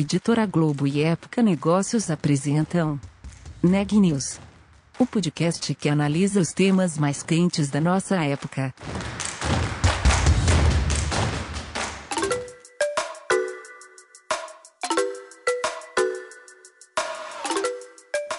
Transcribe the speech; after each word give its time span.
Editora 0.00 0.46
Globo 0.46 0.86
e 0.86 1.02
Época 1.02 1.42
Negócios 1.42 2.08
apresentam 2.08 3.00
Neg 3.60 3.98
News, 3.98 4.38
o 4.96 5.04
podcast 5.04 5.74
que 5.74 5.88
analisa 5.88 6.38
os 6.38 6.52
temas 6.52 6.96
mais 6.96 7.20
quentes 7.24 7.68
da 7.68 7.80
nossa 7.80 8.14
época. 8.24 8.72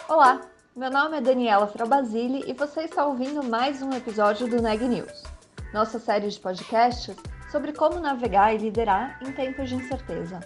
Olá, 0.07 0.39
meu 0.73 0.89
nome 0.89 1.17
é 1.17 1.21
Daniela 1.21 1.67
Frabasile 1.67 2.41
e 2.47 2.53
você 2.53 2.83
está 2.83 3.05
ouvindo 3.05 3.43
mais 3.43 3.81
um 3.81 3.91
episódio 3.91 4.47
do 4.47 4.61
Neg 4.61 4.81
News, 4.87 5.23
nossa 5.73 5.99
série 5.99 6.29
de 6.29 6.39
podcasts 6.39 7.17
sobre 7.51 7.73
como 7.73 7.99
navegar 7.99 8.55
e 8.55 8.59
liderar 8.59 9.19
em 9.21 9.33
tempos 9.33 9.67
de 9.67 9.75
incerteza. 9.75 10.39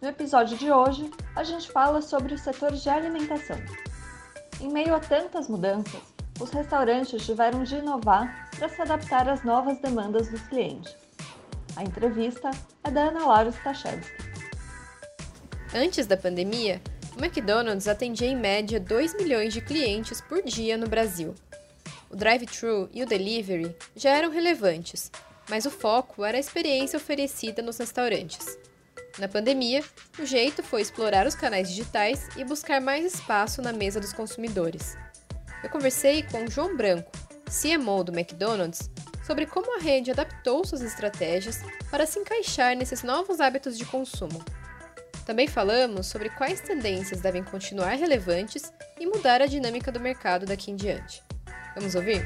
No 0.00 0.08
episódio 0.08 0.56
de 0.56 0.72
hoje, 0.72 1.10
a 1.36 1.44
gente 1.44 1.70
fala 1.70 2.00
sobre 2.00 2.32
o 2.32 2.38
setor 2.38 2.72
de 2.72 2.88
alimentação. 2.88 3.58
Em 4.58 4.72
meio 4.72 4.94
a 4.94 4.98
tantas 4.98 5.46
mudanças, 5.46 6.00
os 6.40 6.50
restaurantes 6.50 7.22
tiveram 7.26 7.64
de 7.64 7.76
inovar 7.76 8.48
para 8.56 8.70
se 8.70 8.80
adaptar 8.80 9.28
às 9.28 9.44
novas 9.44 9.78
demandas 9.78 10.30
dos 10.30 10.40
clientes. 10.48 10.96
A 11.76 11.82
entrevista 11.82 12.50
é 12.82 12.90
da 12.90 13.08
Ana 13.08 13.26
Laura 13.26 13.50
Stachewski. 13.50 14.10
Antes 15.74 16.06
da 16.06 16.16
pandemia, 16.16 16.80
o 17.14 17.22
McDonald's 17.22 17.86
atendia 17.86 18.28
em 18.28 18.36
média 18.36 18.80
2 18.80 19.18
milhões 19.18 19.52
de 19.52 19.60
clientes 19.60 20.22
por 20.22 20.42
dia 20.42 20.78
no 20.78 20.88
Brasil. 20.88 21.34
O 22.08 22.16
drive-thru 22.16 22.88
e 22.94 23.02
o 23.02 23.06
delivery 23.06 23.76
já 23.94 24.16
eram 24.16 24.30
relevantes, 24.30 25.12
mas 25.50 25.66
o 25.66 25.70
foco 25.70 26.24
era 26.24 26.38
a 26.38 26.40
experiência 26.40 26.96
oferecida 26.96 27.60
nos 27.60 27.76
restaurantes. 27.76 28.58
Na 29.20 29.28
pandemia, 29.28 29.84
o 30.18 30.24
jeito 30.24 30.62
foi 30.62 30.80
explorar 30.80 31.26
os 31.26 31.34
canais 31.34 31.68
digitais 31.68 32.26
e 32.38 32.44
buscar 32.44 32.80
mais 32.80 33.04
espaço 33.04 33.60
na 33.60 33.70
mesa 33.70 34.00
dos 34.00 34.14
consumidores. 34.14 34.96
Eu 35.62 35.68
conversei 35.68 36.22
com 36.22 36.48
João 36.48 36.74
Branco, 36.74 37.12
CMO 37.44 38.02
do 38.02 38.18
McDonald's, 38.18 38.88
sobre 39.26 39.44
como 39.44 39.76
a 39.76 39.82
rede 39.82 40.10
adaptou 40.10 40.64
suas 40.64 40.80
estratégias 40.80 41.60
para 41.90 42.06
se 42.06 42.18
encaixar 42.18 42.74
nesses 42.74 43.02
novos 43.02 43.40
hábitos 43.40 43.76
de 43.76 43.84
consumo. 43.84 44.42
Também 45.26 45.46
falamos 45.46 46.06
sobre 46.06 46.30
quais 46.30 46.62
tendências 46.62 47.20
devem 47.20 47.44
continuar 47.44 47.96
relevantes 47.96 48.72
e 48.98 49.04
mudar 49.04 49.42
a 49.42 49.46
dinâmica 49.46 49.92
do 49.92 50.00
mercado 50.00 50.46
daqui 50.46 50.70
em 50.70 50.76
diante. 50.76 51.22
Vamos 51.76 51.94
ouvir? 51.94 52.24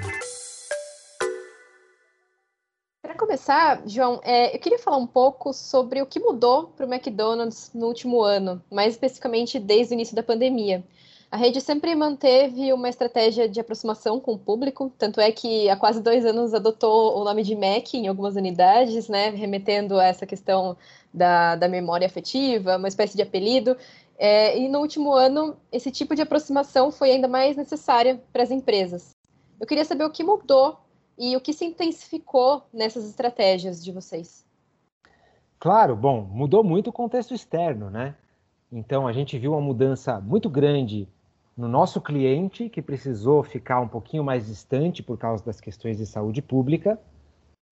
Para 3.14 3.26
começar, 3.26 3.82
João, 3.86 4.20
é, 4.24 4.56
eu 4.56 4.58
queria 4.58 4.78
falar 4.78 4.96
um 4.96 5.06
pouco 5.06 5.52
sobre 5.52 6.02
o 6.02 6.06
que 6.06 6.18
mudou 6.18 6.64
para 6.76 6.84
o 6.84 6.92
McDonald's 6.92 7.70
no 7.72 7.86
último 7.86 8.20
ano, 8.20 8.60
mais 8.68 8.94
especificamente 8.94 9.60
desde 9.60 9.92
o 9.92 9.94
início 9.94 10.16
da 10.16 10.22
pandemia. 10.22 10.82
A 11.30 11.36
rede 11.36 11.60
sempre 11.60 11.94
manteve 11.94 12.72
uma 12.72 12.88
estratégia 12.88 13.48
de 13.48 13.60
aproximação 13.60 14.18
com 14.18 14.32
o 14.32 14.38
público, 14.38 14.92
tanto 14.98 15.20
é 15.20 15.30
que 15.30 15.70
há 15.70 15.76
quase 15.76 16.02
dois 16.02 16.26
anos 16.26 16.52
adotou 16.52 17.16
o 17.16 17.22
nome 17.22 17.44
de 17.44 17.54
Mac 17.54 17.94
em 17.94 18.08
algumas 18.08 18.34
unidades, 18.34 19.08
né, 19.08 19.28
remetendo 19.30 19.96
a 20.00 20.06
essa 20.06 20.26
questão 20.26 20.76
da, 21.12 21.54
da 21.54 21.68
memória 21.68 22.08
afetiva, 22.08 22.76
uma 22.76 22.88
espécie 22.88 23.14
de 23.14 23.22
apelido. 23.22 23.76
É, 24.18 24.58
e 24.58 24.68
no 24.68 24.80
último 24.80 25.12
ano, 25.12 25.56
esse 25.70 25.92
tipo 25.92 26.16
de 26.16 26.22
aproximação 26.22 26.90
foi 26.90 27.12
ainda 27.12 27.28
mais 27.28 27.56
necessária 27.56 28.20
para 28.32 28.42
as 28.42 28.50
empresas. 28.50 29.14
Eu 29.60 29.68
queria 29.68 29.84
saber 29.84 30.02
o 30.02 30.10
que 30.10 30.24
mudou 30.24 30.83
e 31.18 31.36
o 31.36 31.40
que 31.40 31.52
se 31.52 31.64
intensificou 31.64 32.64
nessas 32.72 33.04
estratégias 33.08 33.84
de 33.84 33.92
vocês? 33.92 34.44
Claro, 35.58 35.96
bom, 35.96 36.22
mudou 36.22 36.62
muito 36.62 36.90
o 36.90 36.92
contexto 36.92 37.34
externo, 37.34 37.90
né? 37.90 38.14
Então 38.70 39.06
a 39.06 39.12
gente 39.12 39.38
viu 39.38 39.52
uma 39.52 39.60
mudança 39.60 40.20
muito 40.20 40.50
grande 40.50 41.08
no 41.56 41.68
nosso 41.68 42.00
cliente, 42.00 42.68
que 42.68 42.82
precisou 42.82 43.42
ficar 43.42 43.80
um 43.80 43.88
pouquinho 43.88 44.24
mais 44.24 44.46
distante 44.46 45.02
por 45.02 45.16
causa 45.16 45.44
das 45.44 45.60
questões 45.60 45.96
de 45.96 46.06
saúde 46.06 46.42
pública, 46.42 47.00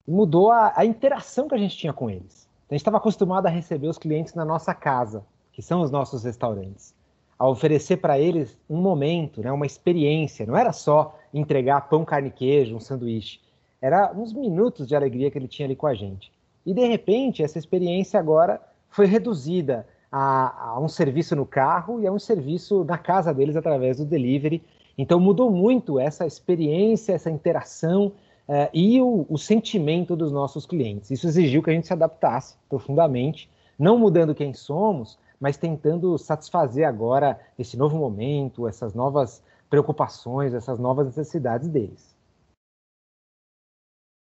mudou 0.06 0.50
a, 0.50 0.72
a 0.77 0.84
interação 0.84 1.49
que 1.49 1.55
a 1.55 1.59
gente 1.59 1.77
tinha 1.77 1.93
com 1.93 2.09
eles. 2.09 2.49
Então, 2.65 2.71
a 2.71 2.75
gente 2.75 2.83
estava 2.83 2.97
acostumado 2.99 3.47
a 3.47 3.50
receber 3.50 3.89
os 3.89 3.99
clientes 3.99 4.34
na 4.34 4.45
nossa 4.45 4.72
casa, 4.72 5.25
que 5.53 5.61
são 5.61 5.81
os 5.81 5.91
nossos 5.91 6.22
restaurantes 6.25 6.95
a 7.43 7.49
oferecer 7.49 7.97
para 7.97 8.21
eles 8.21 8.56
um 8.71 8.77
momento, 8.77 9.43
né, 9.43 9.50
uma 9.50 9.66
experiência. 9.66 10.47
Não 10.47 10.56
era 10.56 10.72
só 10.72 11.19
entregar 11.34 11.89
pão, 11.89 12.05
carne 12.05 12.28
e 12.28 12.31
queijo, 12.31 12.77
um 12.77 12.78
sanduíche. 12.78 13.41
Era 13.82 14.12
uns 14.12 14.32
minutos 14.32 14.87
de 14.87 14.94
alegria 14.94 15.28
que 15.28 15.37
ele 15.37 15.48
tinha 15.48 15.66
ali 15.66 15.75
com 15.75 15.88
a 15.88 15.94
gente. 15.94 16.32
E 16.65 16.72
de 16.72 16.87
repente, 16.87 17.43
essa 17.43 17.59
experiência 17.59 18.20
agora 18.20 18.62
foi 18.88 19.06
reduzida 19.06 19.84
a, 20.10 20.75
a 20.75 20.81
um 20.81 20.88
serviço 20.88 21.34
no 21.34 21.44
carro 21.44 22.00
e 22.00 22.06
a 22.06 22.12
um 22.12 22.19
serviço 22.19 22.84
na 22.84 22.97
casa 22.97 23.34
deles 23.34 23.56
através 23.56 23.97
do 23.97 24.04
delivery. 24.04 24.62
Então 24.97 25.19
mudou 25.19 25.50
muito 25.50 25.98
essa 25.98 26.25
experiência, 26.25 27.15
essa 27.15 27.31
interação 27.31 28.12
uh, 28.48 28.69
e 28.72 29.00
o, 29.00 29.26
o, 29.28 29.37
sentimento 29.37 30.15
dos 30.15 30.31
nossos 30.31 30.65
clientes. 30.65 31.10
Isso 31.10 31.26
exigiu 31.26 31.62
que 31.62 31.71
a 31.71 31.72
gente 31.72 31.87
se 31.87 31.92
adaptasse 31.92 32.56
profundamente, 32.69 33.50
não 33.78 33.98
mudando 33.98 34.34
quem 34.34 34.54
somos, 34.54 35.19
mas 35.41 35.56
tentando 35.56 36.16
satisfazer 36.19 36.87
agora 36.87 37.41
esse 37.59 37.76
novo 37.76 37.97
momento, 37.97 38.69
essas 38.69 38.94
novas 38.94 39.42
preocupações, 39.69 40.54
essas 40.54 40.78
novas 40.78 41.06
necessidades 41.06 41.66
deles. 41.69 42.12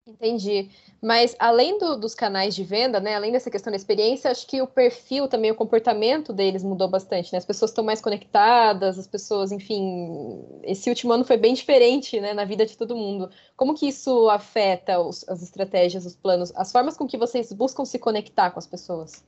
Entendi. 0.06 0.70
Mas 1.02 1.34
além 1.40 1.78
do, 1.78 1.96
dos 1.96 2.14
canais 2.14 2.54
de 2.54 2.64
venda, 2.64 3.00
né, 3.00 3.16
além 3.16 3.32
dessa 3.32 3.50
questão 3.50 3.72
da 3.72 3.78
experiência, 3.78 4.30
acho 4.30 4.46
que 4.46 4.62
o 4.62 4.68
perfil 4.68 5.30
também, 5.30 5.50
o 5.50 5.56
comportamento 5.56 6.34
deles 6.34 6.62
mudou 6.62 6.90
bastante, 6.90 7.32
né? 7.32 7.38
As 7.38 7.46
pessoas 7.46 7.72
estão 7.72 7.86
mais 7.86 8.02
conectadas, 8.02 9.00
as 9.00 9.08
pessoas, 9.08 9.52
enfim, 9.52 10.44
esse 10.64 10.90
último 10.90 11.14
ano 11.14 11.24
foi 11.24 11.38
bem 11.38 11.54
diferente, 11.54 12.20
né, 12.20 12.34
na 12.34 12.44
vida 12.44 12.66
de 12.66 12.78
todo 12.78 12.98
mundo. 12.98 13.30
Como 13.56 13.74
que 13.74 13.88
isso 13.88 14.30
afeta 14.30 15.00
os, 15.00 15.28
as 15.30 15.42
estratégias, 15.42 16.06
os 16.06 16.16
planos, 16.16 16.52
as 16.56 16.72
formas 16.72 16.98
com 16.98 17.08
que 17.08 17.18
vocês 17.18 17.54
buscam 17.54 17.86
se 17.86 17.98
conectar 17.98 18.52
com 18.52 18.60
as 18.60 18.68
pessoas? 18.68 19.24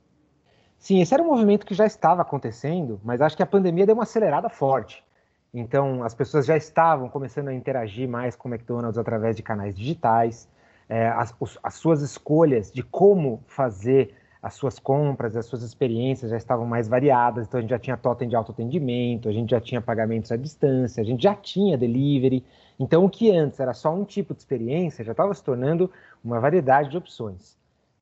Sim, 0.77 1.01
esse 1.01 1.13
era 1.13 1.23
um 1.23 1.27
movimento 1.27 1.65
que 1.65 1.73
já 1.73 1.85
estava 1.85 2.21
acontecendo, 2.21 2.99
mas 3.03 3.21
acho 3.21 3.37
que 3.37 3.43
a 3.43 3.47
pandemia 3.47 3.85
deu 3.85 3.95
uma 3.95 4.03
acelerada 4.03 4.49
forte. 4.49 5.03
Então, 5.53 6.03
as 6.03 6.13
pessoas 6.13 6.45
já 6.45 6.57
estavam 6.57 7.07
começando 7.07 7.47
a 7.47 7.53
interagir 7.53 8.09
mais 8.09 8.35
com 8.35 8.49
o 8.49 8.53
McDonald's 8.53 8.97
através 8.97 9.37
de 9.37 9.41
canais 9.41 9.73
digitais. 9.73 10.49
É, 10.87 11.07
as, 11.07 11.33
as, 11.63 11.73
suas 11.75 12.01
escolhas 12.01 12.71
de 12.71 12.83
como 12.83 13.43
fazer 13.47 14.13
as 14.41 14.53
suas 14.53 14.77
compras, 14.77 15.35
as 15.35 15.47
suas 15.47 15.63
experiências 15.63 16.29
já 16.29 16.37
estavam 16.37 16.67
mais 16.67 16.87
variadas. 16.87 17.47
Então, 17.47 17.57
a 17.57 17.61
gente 17.61 17.71
já 17.71 17.79
tinha 17.79 17.97
totem 17.97 18.29
de 18.29 18.35
autoatendimento, 18.35 19.27
a 19.27 19.31
gente 19.31 19.49
já 19.49 19.59
tinha 19.59 19.81
pagamentos 19.81 20.31
à 20.31 20.37
distância, 20.37 21.01
a 21.01 21.05
gente 21.05 21.23
já 21.23 21.33
tinha 21.33 21.75
delivery. 21.75 22.45
Então, 22.79 23.03
o 23.05 23.09
que 23.09 23.31
antes 23.31 23.59
era 23.59 23.73
só 23.73 23.91
um 23.91 24.03
tipo 24.03 24.33
de 24.33 24.41
experiência 24.41 25.03
já 25.03 25.13
estava 25.13 25.33
se 25.33 25.43
tornando 25.43 25.89
uma 26.23 26.39
variedade 26.39 26.91
de 26.91 26.97
opções. 26.97 27.57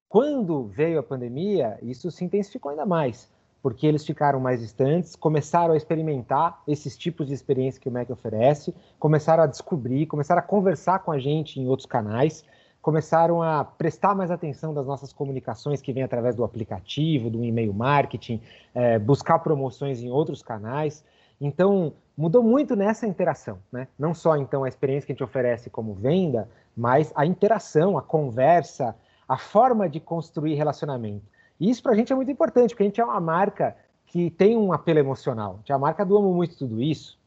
Quando 0.10 0.66
veio 0.66 1.00
a 1.00 1.04
pandemia, 1.04 1.80
isso 1.82 2.12
se 2.12 2.24
intensificou 2.24 2.70
ainda 2.70 2.86
mais, 2.86 3.32
porque 3.64 3.88
eles 3.88 4.06
ficaram 4.06 4.40
mais 4.40 4.60
distantes, 4.60 5.16
começaram 5.16 5.74
a 5.74 5.78
experimentar 5.78 6.62
esses 6.68 6.98
tipos 6.98 7.26
de 7.26 7.34
experiência 7.34 7.82
que 7.82 7.90
o 7.90 7.92
Mac 7.92 8.10
oferece, 8.10 8.76
começaram 9.00 9.42
a 9.42 9.48
descobrir, 9.48 10.06
começaram 10.06 10.40
a 10.40 10.44
conversar 10.44 11.00
com 11.00 11.12
a 11.12 11.18
gente 11.18 11.60
em 11.60 11.68
outros 11.68 11.88
canais, 11.88 12.46
começaram 12.84 13.42
a 13.42 13.64
prestar 13.64 14.14
mais 14.14 14.30
atenção 14.30 14.74
das 14.74 14.86
nossas 14.86 15.14
comunicações 15.14 15.82
que 15.82 15.94
vêm 15.94 16.04
através 16.04 16.36
do 16.36 16.44
aplicativo, 16.44 17.30
do 17.30 17.42
e-mail 17.42 17.74
marketing, 17.74 18.42
é, 18.76 19.00
buscar 19.00 19.40
promoções 19.40 20.02
em 20.02 20.12
outros 20.12 20.44
canais. 20.44 21.02
Então, 21.40 21.94
mudou 22.16 22.44
muito 22.44 22.76
nessa 22.76 23.08
interação, 23.08 23.58
né? 23.72 23.88
Não 23.98 24.14
só 24.14 24.36
então 24.36 24.66
a 24.66 24.68
experiência 24.68 25.08
que 25.08 25.14
a 25.14 25.16
gente 25.16 25.24
oferece 25.24 25.70
como 25.70 25.94
venda, 25.94 26.50
mas 26.76 27.10
a 27.16 27.26
interação, 27.26 27.98
a 27.98 28.02
conversa, 28.02 28.94
a 29.30 29.38
forma 29.38 29.88
de 29.88 30.02
construir 30.02 30.56
relacionamento. 30.56 31.24
E 31.62 31.70
isso 31.70 31.82
para 31.82 31.94
a 31.94 31.96
gente 31.96 32.12
é 32.12 32.16
muito 32.18 32.32
importante, 32.32 32.72
porque 32.72 32.84
a 32.84 32.86
gente 32.86 33.00
é 33.00 33.06
uma 33.06 33.22
marca 33.22 33.78
que 34.08 34.30
tem 34.30 34.58
um 34.58 34.74
apelo 34.74 35.00
emocional. 35.00 35.62
A 35.70 35.72
é 35.72 35.76
a 35.76 35.80
marca 35.80 36.06
do 36.06 36.18
Amo 36.18 36.34
Muito 36.34 36.58
Tudo 36.58 36.82
Isso. 36.82 37.18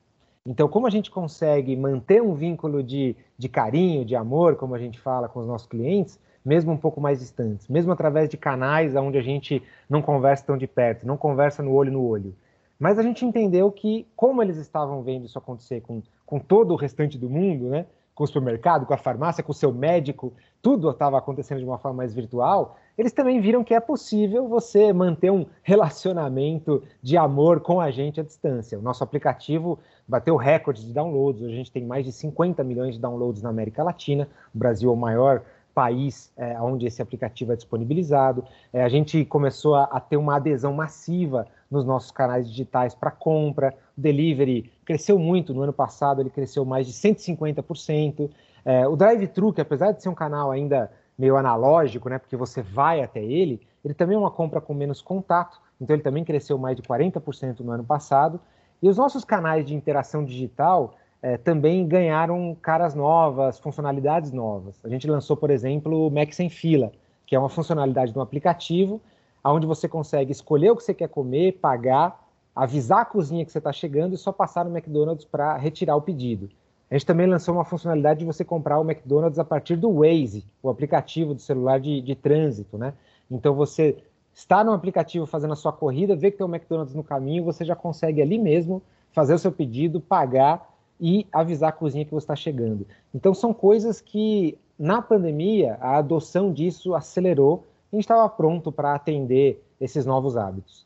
Então, 0.47 0.69
como 0.69 0.87
a 0.87 0.91
gente 0.91 1.11
consegue 1.11 1.75
manter 1.75 2.23
um 2.23 2.33
vínculo 2.33 2.83
de, 2.83 3.17
de 3.37 3.49
carinho, 3.49 4.05
de 4.05 4.15
amor, 4.15 4.55
como 4.55 4.75
a 4.75 4.79
gente 4.79 4.99
fala 4.99 5.29
com 5.29 5.41
os 5.41 5.47
nossos 5.47 5.67
clientes, 5.67 6.21
mesmo 6.45 6.73
um 6.73 6.77
pouco 6.77 7.01
mais 7.01 7.19
distantes, 7.19 7.67
mesmo 7.67 7.91
através 7.91 8.29
de 8.29 8.37
canais 8.37 8.95
onde 8.95 9.19
a 9.19 9.23
gente 9.23 9.61
não 9.91 10.01
conversa 10.01 10.47
tão 10.47 10.57
de 10.57 10.69
perto, 10.69 11.05
não 11.05 11.17
conversa 11.17 11.63
no 11.63 11.73
olho 11.73 11.91
no 11.91 12.07
olho. 12.07 12.33
Mas 12.79 12.99
a 12.99 13.03
gente 13.03 13.25
entendeu 13.25 13.73
que, 13.73 14.07
como 14.15 14.41
eles 14.41 14.57
estavam 14.57 15.03
vendo 15.03 15.25
isso 15.25 15.37
acontecer 15.37 15.81
com, 15.81 16.01
com 16.25 16.39
todo 16.39 16.73
o 16.73 16.77
restante 16.77 17.19
do 17.19 17.29
mundo, 17.29 17.69
né, 17.69 17.87
com 18.17 18.25
o 18.25 18.27
supermercado, 18.27 18.87
com 18.87 18.95
a 18.95 18.97
farmácia, 18.97 19.45
com 19.45 19.53
o 19.53 19.55
seu 19.55 19.71
médico, 19.71 20.33
tudo 20.63 20.91
estava 20.91 21.19
acontecendo 21.19 21.59
de 21.59 21.67
uma 21.67 21.77
forma 21.77 21.99
mais 21.99 22.15
virtual, 22.15 22.79
eles 22.97 23.13
também 23.13 23.41
viram 23.43 23.63
que 23.63 23.75
é 23.75 23.79
possível 23.79 24.49
você 24.49 24.91
manter 24.91 25.31
um 25.31 25.45
relacionamento 25.63 26.83
de 27.03 27.19
amor 27.19 27.61
com 27.61 27.79
a 27.79 27.91
gente 27.91 28.19
à 28.19 28.23
distância. 28.23 28.79
O 28.79 28.83
nosso 28.83 29.05
aplicativo 29.05 29.79
bateu 30.09 30.35
recorde 30.35 30.85
de 30.85 30.95
downloads, 30.95 31.45
a 31.45 31.51
gente 31.51 31.71
tem 31.71 31.85
mais 31.85 32.07
de 32.07 32.11
50 32.11 32.65
milhões 32.65 32.95
de 32.95 33.01
downloads 33.01 33.43
na 33.43 33.51
América 33.51 33.85
Latina, 33.85 34.27
o 34.55 34.59
Brasil 34.59 34.89
é 34.89 34.93
o 34.95 34.97
maior 34.97 35.43
país 35.75 36.33
é, 36.39 36.59
onde 36.59 36.87
esse 36.87 37.03
aplicativo 37.03 37.53
é 37.53 37.57
disponibilizado. 37.57 38.43
É, 38.73 38.83
a 38.83 38.89
gente 38.89 39.27
começou 39.27 39.75
a, 39.75 39.85
a, 39.85 40.01
ter 40.01 40.17
uma 40.17 40.37
adesão 40.37 40.73
massiva 40.73 41.47
nos 41.71 41.85
nossos 41.85 42.11
canais 42.11 42.49
digitais 42.49 42.95
para 42.95 43.11
compra. 43.11 43.75
Delivery 43.97 44.71
cresceu 44.85 45.19
muito 45.19 45.55
no 45.55 45.63
ano 45.63 45.73
passado, 45.73 46.21
ele 46.21 46.31
cresceu 46.31 46.65
mais 46.65 46.87
de 46.87 46.93
150%. 46.93 48.31
É, 48.65 48.87
o 48.87 48.97
drive-thru, 48.97 49.53
que 49.53 49.61
apesar 49.61 49.93
de 49.93 50.03
ser 50.03 50.09
um 50.09 50.15
canal 50.15 50.51
ainda 50.51 50.91
meio 51.19 51.37
analógico, 51.37 52.09
né, 52.09 52.19
porque 52.19 52.37
você 52.37 52.63
vai 52.63 53.03
até 53.03 53.23
ele, 53.25 53.61
ele 53.85 53.95
também 53.95 54.17
é 54.17 54.19
uma 54.19 54.31
compra 54.31 54.61
com 54.61 54.75
menos 54.75 55.01
contato, 55.01 55.59
então 55.81 55.95
ele 55.95 56.03
também 56.03 56.25
cresceu 56.25 56.59
mais 56.59 56.77
de 56.77 56.83
40% 56.83 57.61
no 57.61 57.73
ano 57.73 57.85
passado. 57.85 58.41
E 58.83 58.89
os 58.89 58.99
nossos 58.99 59.25
canais 59.25 59.65
de 59.65 59.75
interação 59.75 60.25
digital 60.25 60.95
é, 61.23 61.39
também 61.39 61.87
ganharam 61.87 62.55
caras 62.61 62.95
novas, 62.95 63.59
funcionalidades 63.59 64.33
novas. 64.33 64.79
A 64.85 64.89
gente 64.89 65.09
lançou, 65.09 65.37
por 65.37 65.51
exemplo, 65.51 66.07
o 66.07 66.11
Mac 66.11 66.33
Sem 66.33 66.51
Fila, 66.51 66.93
que 67.27 67.35
é 67.35 67.39
uma 67.39 67.49
funcionalidade 67.49 68.13
de 68.13 68.19
um 68.19 68.23
aplicativo 68.23 69.01
onde 69.45 69.67
você 69.67 69.89
consegue 69.89 70.33
escolher 70.33 70.71
o 70.71 70.77
que 70.77 70.83
você 70.83 70.95
quer 70.95 71.09
comer, 71.09 71.53
pagar, 71.53 72.26
avisar 72.57 73.03
a 73.03 73.05
cozinha 73.05 73.45
que 73.45 73.53
você 73.53 73.59
está 73.59 73.71
chegando 73.71 74.15
e 74.15 74.19
só 74.19 74.33
passar 74.33 74.65
no 74.65 74.75
McDonald's 74.75 75.27
para 75.27 75.55
retirar 75.59 75.95
o 75.95 76.01
pedido. 76.01 76.49
A 76.91 76.95
gente 76.95 77.05
também 77.05 77.27
lançou 77.27 77.55
uma 77.55 77.65
funcionalidade 77.65 78.21
de 78.21 78.25
você 78.25 78.45
comprar 78.45 78.81
o 78.81 78.91
McDonald's 78.91 79.39
a 79.39 79.45
partir 79.45 79.77
do 79.77 79.93
Waze, 79.93 80.43
o 80.63 80.71
aplicativo 80.71 81.35
do 81.35 81.41
celular 81.41 81.79
de, 81.79 82.01
de 82.01 82.15
trânsito, 82.15 82.79
né? 82.79 82.95
Então 83.31 83.55
você 83.55 83.99
está 84.33 84.65
no 84.65 84.73
aplicativo 84.73 85.27
fazendo 85.27 85.53
a 85.53 85.57
sua 85.57 85.73
corrida, 85.73 86.17
vê 86.17 86.31
que 86.31 86.39
tem 86.39 86.47
o 86.47 86.55
McDonald's 86.55 86.95
no 86.95 87.05
caminho, 87.05 87.45
você 87.45 87.65
já 87.65 87.77
consegue 87.77 88.23
ali 88.23 88.39
mesmo 88.39 88.83
fazer 89.13 89.35
o 89.35 89.39
seu 89.39 89.53
pedido, 89.53 90.01
pagar 90.01 90.75
e 90.99 91.27
avisar 91.33 91.71
a 91.71 91.73
cozinha 91.73 92.05
que 92.05 92.11
você 92.11 92.25
está 92.25 92.37
chegando. 92.37 92.87
Então 93.15 93.35
são 93.35 93.53
coisas 93.53 94.01
que 94.01 94.57
na 94.79 95.03
pandemia 95.03 95.77
a 95.81 95.99
adoção 95.99 96.53
disso 96.53 96.95
acelerou 96.95 97.65
e 97.93 97.97
a 97.97 97.99
gente 97.99 98.05
estava 98.05 98.29
pronto 98.29 98.73
para 98.73 98.95
atender 98.95 99.63
esses 99.81 100.07
novos 100.07 100.37
hábitos. 100.37 100.86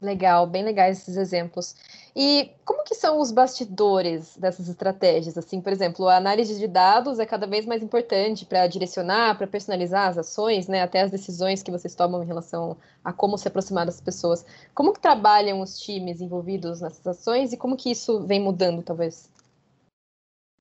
Legal, 0.00 0.46
bem 0.46 0.64
legais 0.64 0.98
esses 0.98 1.18
exemplos. 1.18 1.76
E 2.16 2.50
como 2.64 2.84
que 2.84 2.94
são 2.94 3.20
os 3.20 3.30
bastidores 3.30 4.34
dessas 4.34 4.66
estratégias? 4.66 5.36
Assim, 5.36 5.60
por 5.60 5.70
exemplo, 5.70 6.08
a 6.08 6.16
análise 6.16 6.58
de 6.58 6.66
dados 6.66 7.18
é 7.18 7.26
cada 7.26 7.46
vez 7.46 7.66
mais 7.66 7.82
importante 7.82 8.46
para 8.46 8.66
direcionar, 8.66 9.36
para 9.36 9.46
personalizar 9.46 10.08
as 10.08 10.16
ações, 10.16 10.66
né? 10.68 10.80
Até 10.80 11.02
as 11.02 11.10
decisões 11.10 11.62
que 11.62 11.70
vocês 11.70 11.94
tomam 11.94 12.22
em 12.22 12.26
relação 12.26 12.78
a 13.04 13.12
como 13.12 13.36
se 13.36 13.46
aproximar 13.46 13.84
das 13.84 14.00
pessoas. 14.00 14.44
Como 14.74 14.94
que 14.94 15.00
trabalham 15.00 15.60
os 15.60 15.78
times 15.78 16.22
envolvidos 16.22 16.80
nessas 16.80 17.06
ações 17.06 17.52
e 17.52 17.58
como 17.58 17.76
que 17.76 17.90
isso 17.90 18.20
vem 18.22 18.40
mudando, 18.40 18.82
talvez? 18.82 19.30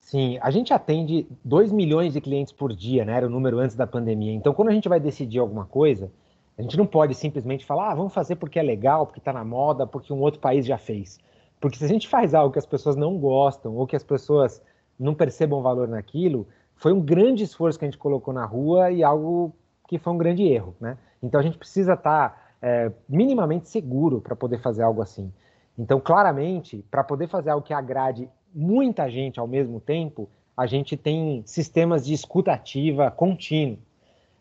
Sim, 0.01 0.37
a 0.41 0.51
gente 0.51 0.73
atende 0.73 1.27
2 1.45 1.71
milhões 1.71 2.11
de 2.13 2.19
clientes 2.19 2.51
por 2.51 2.75
dia, 2.75 3.05
né? 3.05 3.13
Era 3.13 3.27
o 3.27 3.29
número 3.29 3.59
antes 3.59 3.75
da 3.75 3.87
pandemia. 3.87 4.33
Então, 4.33 4.53
quando 4.53 4.69
a 4.69 4.73
gente 4.73 4.89
vai 4.89 4.99
decidir 4.99 5.39
alguma 5.39 5.65
coisa, 5.65 6.11
a 6.59 6.61
gente 6.61 6.77
não 6.77 6.85
pode 6.85 7.15
simplesmente 7.15 7.65
falar, 7.65 7.91
ah, 7.91 7.95
vamos 7.95 8.13
fazer 8.13 8.35
porque 8.35 8.59
é 8.59 8.61
legal, 8.61 9.05
porque 9.05 9.19
está 9.19 9.31
na 9.31 9.45
moda, 9.45 9.87
porque 9.87 10.11
um 10.11 10.19
outro 10.19 10.41
país 10.41 10.65
já 10.65 10.77
fez. 10.77 11.17
Porque 11.57 11.77
se 11.77 11.85
a 11.85 11.87
gente 11.87 12.05
faz 12.05 12.33
algo 12.33 12.51
que 12.51 12.59
as 12.59 12.65
pessoas 12.65 12.97
não 12.97 13.17
gostam 13.17 13.77
ou 13.77 13.87
que 13.87 13.95
as 13.95 14.03
pessoas 14.03 14.61
não 14.99 15.15
percebam 15.15 15.61
valor 15.61 15.87
naquilo, 15.87 16.45
foi 16.75 16.91
um 16.91 16.99
grande 16.99 17.45
esforço 17.45 17.79
que 17.79 17.85
a 17.85 17.87
gente 17.87 17.97
colocou 17.97 18.33
na 18.33 18.45
rua 18.45 18.91
e 18.91 19.01
algo 19.01 19.55
que 19.87 19.97
foi 19.97 20.11
um 20.11 20.17
grande 20.17 20.43
erro, 20.43 20.75
né? 20.81 20.97
Então 21.23 21.39
a 21.39 21.43
gente 21.43 21.57
precisa 21.57 21.93
estar 21.93 22.29
tá, 22.29 22.41
é, 22.61 22.91
minimamente 23.07 23.69
seguro 23.69 24.19
para 24.19 24.35
poder 24.35 24.59
fazer 24.59 24.83
algo 24.83 25.01
assim. 25.01 25.31
Então, 25.77 25.97
claramente, 26.01 26.85
para 26.91 27.05
poder 27.05 27.29
fazer 27.29 27.51
algo 27.51 27.65
que 27.65 27.73
agrade 27.73 28.29
muita 28.53 29.09
gente 29.09 29.39
ao 29.39 29.47
mesmo 29.47 29.79
tempo, 29.79 30.29
a 30.57 30.65
gente 30.65 30.97
tem 30.97 31.41
sistemas 31.45 32.05
de 32.05 32.13
escutativa 32.13 33.09
contínuo. 33.09 33.79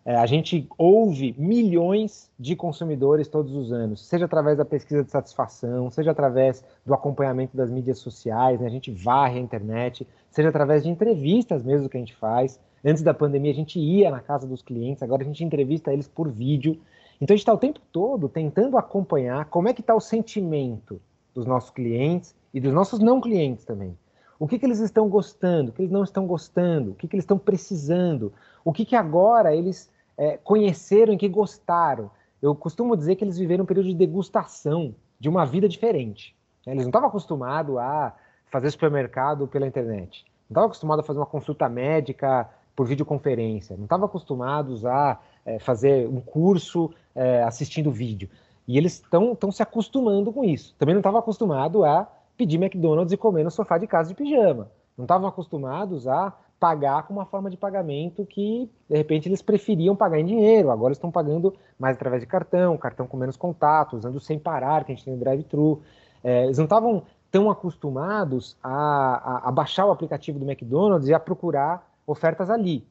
É, 0.08 0.16
a 0.16 0.24
gente 0.24 0.66
ouve 0.78 1.34
milhões 1.36 2.30
de 2.40 2.56
consumidores 2.56 3.28
todos 3.28 3.54
os 3.54 3.70
anos, 3.70 4.06
seja 4.06 4.24
através 4.24 4.56
da 4.56 4.64
pesquisa 4.64 5.04
de 5.04 5.10
satisfação, 5.10 5.90
seja 5.90 6.12
através 6.12 6.64
do 6.86 6.94
acompanhamento 6.94 7.54
das 7.54 7.70
mídias 7.70 7.98
sociais, 7.98 8.58
né? 8.58 8.66
a 8.66 8.70
gente 8.70 8.90
varre 8.90 9.38
a 9.38 9.42
internet, 9.42 10.08
seja 10.30 10.48
através 10.48 10.82
de 10.82 10.88
entrevistas 10.88 11.62
mesmo 11.62 11.90
que 11.90 11.98
a 11.98 12.00
gente 12.00 12.16
faz. 12.16 12.58
Antes 12.82 13.02
da 13.02 13.12
pandemia, 13.12 13.50
a 13.50 13.54
gente 13.54 13.78
ia 13.78 14.10
na 14.10 14.20
casa 14.20 14.46
dos 14.46 14.62
clientes, 14.62 15.02
agora 15.02 15.20
a 15.20 15.26
gente 15.26 15.44
entrevista 15.44 15.92
eles 15.92 16.08
por 16.08 16.30
vídeo. 16.30 16.80
Então 17.20 17.34
a 17.34 17.36
gente 17.36 17.42
está 17.42 17.52
o 17.52 17.58
tempo 17.58 17.80
todo 17.92 18.30
tentando 18.30 18.78
acompanhar 18.78 19.44
como 19.50 19.68
é 19.68 19.74
que 19.74 19.82
está 19.82 19.94
o 19.94 20.00
sentimento 20.00 20.98
dos 21.34 21.44
nossos 21.44 21.68
clientes 21.68 22.34
e 22.54 22.60
dos 22.60 22.72
nossos 22.72 22.98
não 22.98 23.20
clientes 23.20 23.66
também. 23.66 23.94
O 24.38 24.48
que, 24.48 24.58
que 24.58 24.64
eles 24.64 24.78
estão 24.78 25.06
gostando, 25.06 25.68
o 25.68 25.74
que 25.74 25.82
eles 25.82 25.92
não 25.92 26.02
estão 26.02 26.26
gostando, 26.26 26.92
o 26.92 26.94
que, 26.94 27.06
que 27.06 27.14
eles 27.14 27.24
estão 27.24 27.38
precisando, 27.38 28.32
o 28.64 28.72
que, 28.72 28.86
que 28.86 28.96
agora 28.96 29.54
eles 29.54 29.90
é, 30.18 30.36
conheceram 30.36 31.14
e 31.14 31.16
que 31.16 31.28
gostaram. 31.28 32.10
Eu 32.42 32.54
costumo 32.54 32.96
dizer 32.96 33.14
que 33.14 33.24
eles 33.24 33.38
viveram 33.38 33.62
um 33.62 33.66
período 33.66 33.88
de 33.88 33.94
degustação 33.94 34.94
de 35.18 35.28
uma 35.28 35.46
vida 35.46 35.68
diferente. 35.68 36.36
Né? 36.66 36.72
Eles 36.72 36.84
não 36.84 36.90
estavam 36.90 37.08
acostumados 37.08 37.76
a 37.76 38.14
fazer 38.50 38.70
supermercado 38.70 39.46
pela 39.46 39.66
internet, 39.66 40.24
não 40.48 40.54
estavam 40.54 40.66
acostumados 40.66 41.04
a 41.04 41.06
fazer 41.06 41.18
uma 41.18 41.26
consulta 41.26 41.68
médica 41.68 42.48
por 42.74 42.86
videoconferência, 42.86 43.76
não 43.76 43.84
estavam 43.84 44.06
acostumados 44.06 44.84
a 44.84 45.20
é, 45.44 45.58
fazer 45.58 46.08
um 46.08 46.20
curso 46.20 46.92
é, 47.14 47.42
assistindo 47.42 47.90
vídeo. 47.90 48.28
E 48.66 48.76
eles 48.76 48.94
estão 48.94 49.50
se 49.50 49.62
acostumando 49.62 50.32
com 50.32 50.44
isso. 50.44 50.74
Também 50.78 50.94
não 50.94 51.00
estavam 51.00 51.18
acostumados 51.18 51.82
a 51.82 52.06
pedir 52.36 52.56
McDonald's 52.56 53.12
e 53.12 53.16
comer 53.16 53.42
no 53.42 53.50
sofá 53.50 53.78
de 53.78 53.86
casa 53.86 54.10
de 54.10 54.14
pijama. 54.14 54.70
Não 54.96 55.04
estavam 55.04 55.26
acostumados 55.26 56.06
a 56.06 56.32
pagar 56.58 57.06
com 57.06 57.14
uma 57.14 57.24
forma 57.24 57.48
de 57.48 57.56
pagamento 57.56 58.26
que, 58.26 58.70
de 58.88 58.96
repente, 58.96 59.28
eles 59.28 59.40
preferiam 59.40 59.94
pagar 59.94 60.18
em 60.18 60.24
dinheiro, 60.24 60.70
agora 60.70 60.92
estão 60.92 61.10
pagando 61.10 61.54
mais 61.78 61.96
através 61.96 62.22
de 62.22 62.26
cartão, 62.26 62.76
cartão 62.76 63.06
com 63.06 63.16
menos 63.16 63.36
contato, 63.36 63.96
usando 63.96 64.20
sem 64.20 64.38
parar, 64.38 64.84
que 64.84 64.92
a 64.92 64.94
gente 64.94 65.04
tem 65.04 65.14
no 65.14 65.20
drive-thru. 65.20 65.82
É, 66.22 66.44
eles 66.44 66.58
não 66.58 66.64
estavam 66.64 67.04
tão 67.30 67.50
acostumados 67.50 68.56
a, 68.62 68.72
a, 68.72 69.48
a, 69.48 69.52
baixar 69.52 69.86
o 69.86 69.90
aplicativo 69.90 70.38
do 70.38 70.50
McDonald's 70.50 71.08
e 71.08 71.14
a 71.14 71.20
procurar 71.20 71.88
ofertas 72.06 72.50
ali. 72.50 72.86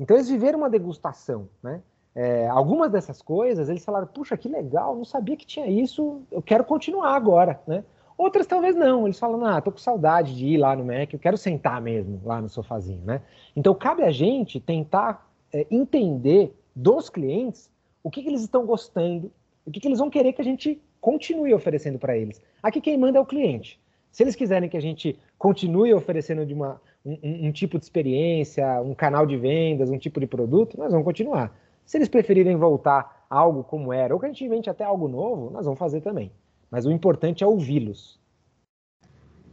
Então 0.00 0.16
eles 0.16 0.28
viveram 0.28 0.58
uma 0.58 0.70
degustação, 0.70 1.48
né? 1.62 1.80
É, 2.14 2.48
algumas 2.48 2.90
dessas 2.90 3.20
coisas 3.20 3.68
eles 3.68 3.84
falaram, 3.84 4.06
puxa, 4.06 4.36
que 4.36 4.48
legal, 4.48 4.96
não 4.96 5.04
sabia 5.04 5.36
que 5.36 5.46
tinha 5.46 5.66
isso, 5.66 6.22
eu 6.30 6.40
quero 6.40 6.64
continuar 6.64 7.14
agora, 7.14 7.60
né? 7.66 7.84
Outras 8.16 8.46
talvez 8.46 8.74
não, 8.74 9.06
eles 9.06 9.18
falam, 9.18 9.44
ah, 9.44 9.60
tô 9.60 9.70
com 9.70 9.78
saudade 9.78 10.34
de 10.34 10.46
ir 10.46 10.56
lá 10.56 10.74
no 10.74 10.84
Mac, 10.84 11.12
eu 11.12 11.18
quero 11.18 11.36
sentar 11.36 11.82
mesmo 11.82 12.20
lá 12.24 12.40
no 12.40 12.48
sofazinho, 12.48 13.02
né? 13.04 13.20
Então 13.54 13.74
cabe 13.74 14.02
a 14.02 14.10
gente 14.10 14.58
tentar 14.58 15.30
é, 15.52 15.66
entender 15.70 16.56
dos 16.74 17.10
clientes 17.10 17.70
o 18.02 18.10
que, 18.10 18.22
que 18.22 18.28
eles 18.28 18.40
estão 18.40 18.64
gostando, 18.64 19.30
o 19.66 19.70
que, 19.70 19.80
que 19.80 19.88
eles 19.88 19.98
vão 19.98 20.08
querer 20.08 20.32
que 20.32 20.40
a 20.40 20.44
gente 20.44 20.80
continue 20.98 21.52
oferecendo 21.52 21.98
para 21.98 22.16
eles. 22.16 22.40
Aqui 22.62 22.80
quem 22.80 22.96
manda 22.96 23.18
é 23.18 23.20
o 23.20 23.26
cliente. 23.26 23.78
Se 24.10 24.22
eles 24.22 24.34
quiserem 24.34 24.68
que 24.68 24.78
a 24.78 24.80
gente 24.80 25.18
continue 25.36 25.92
oferecendo 25.92 26.46
de 26.46 26.54
uma, 26.54 26.80
um, 27.04 27.48
um, 27.48 27.52
tipo 27.52 27.78
de 27.78 27.84
experiência, 27.84 28.80
um 28.80 28.94
canal 28.94 29.26
de 29.26 29.36
vendas, 29.36 29.90
um 29.90 29.98
tipo 29.98 30.18
de 30.20 30.26
produto, 30.26 30.78
nós 30.78 30.90
vamos 30.90 31.04
continuar. 31.04 31.54
Se 31.84 31.98
eles 31.98 32.08
preferirem 32.08 32.56
voltar 32.56 33.26
algo 33.28 33.62
como 33.62 33.92
era, 33.92 34.14
ou 34.14 34.18
que 34.18 34.24
a 34.24 34.28
gente 34.28 34.42
invente 34.42 34.70
até 34.70 34.84
algo 34.84 35.06
novo, 35.06 35.50
nós 35.50 35.66
vamos 35.66 35.78
fazer 35.78 36.00
também 36.00 36.32
mas 36.70 36.86
o 36.86 36.90
importante 36.90 37.42
é 37.42 37.46
ouvi-los. 37.46 38.18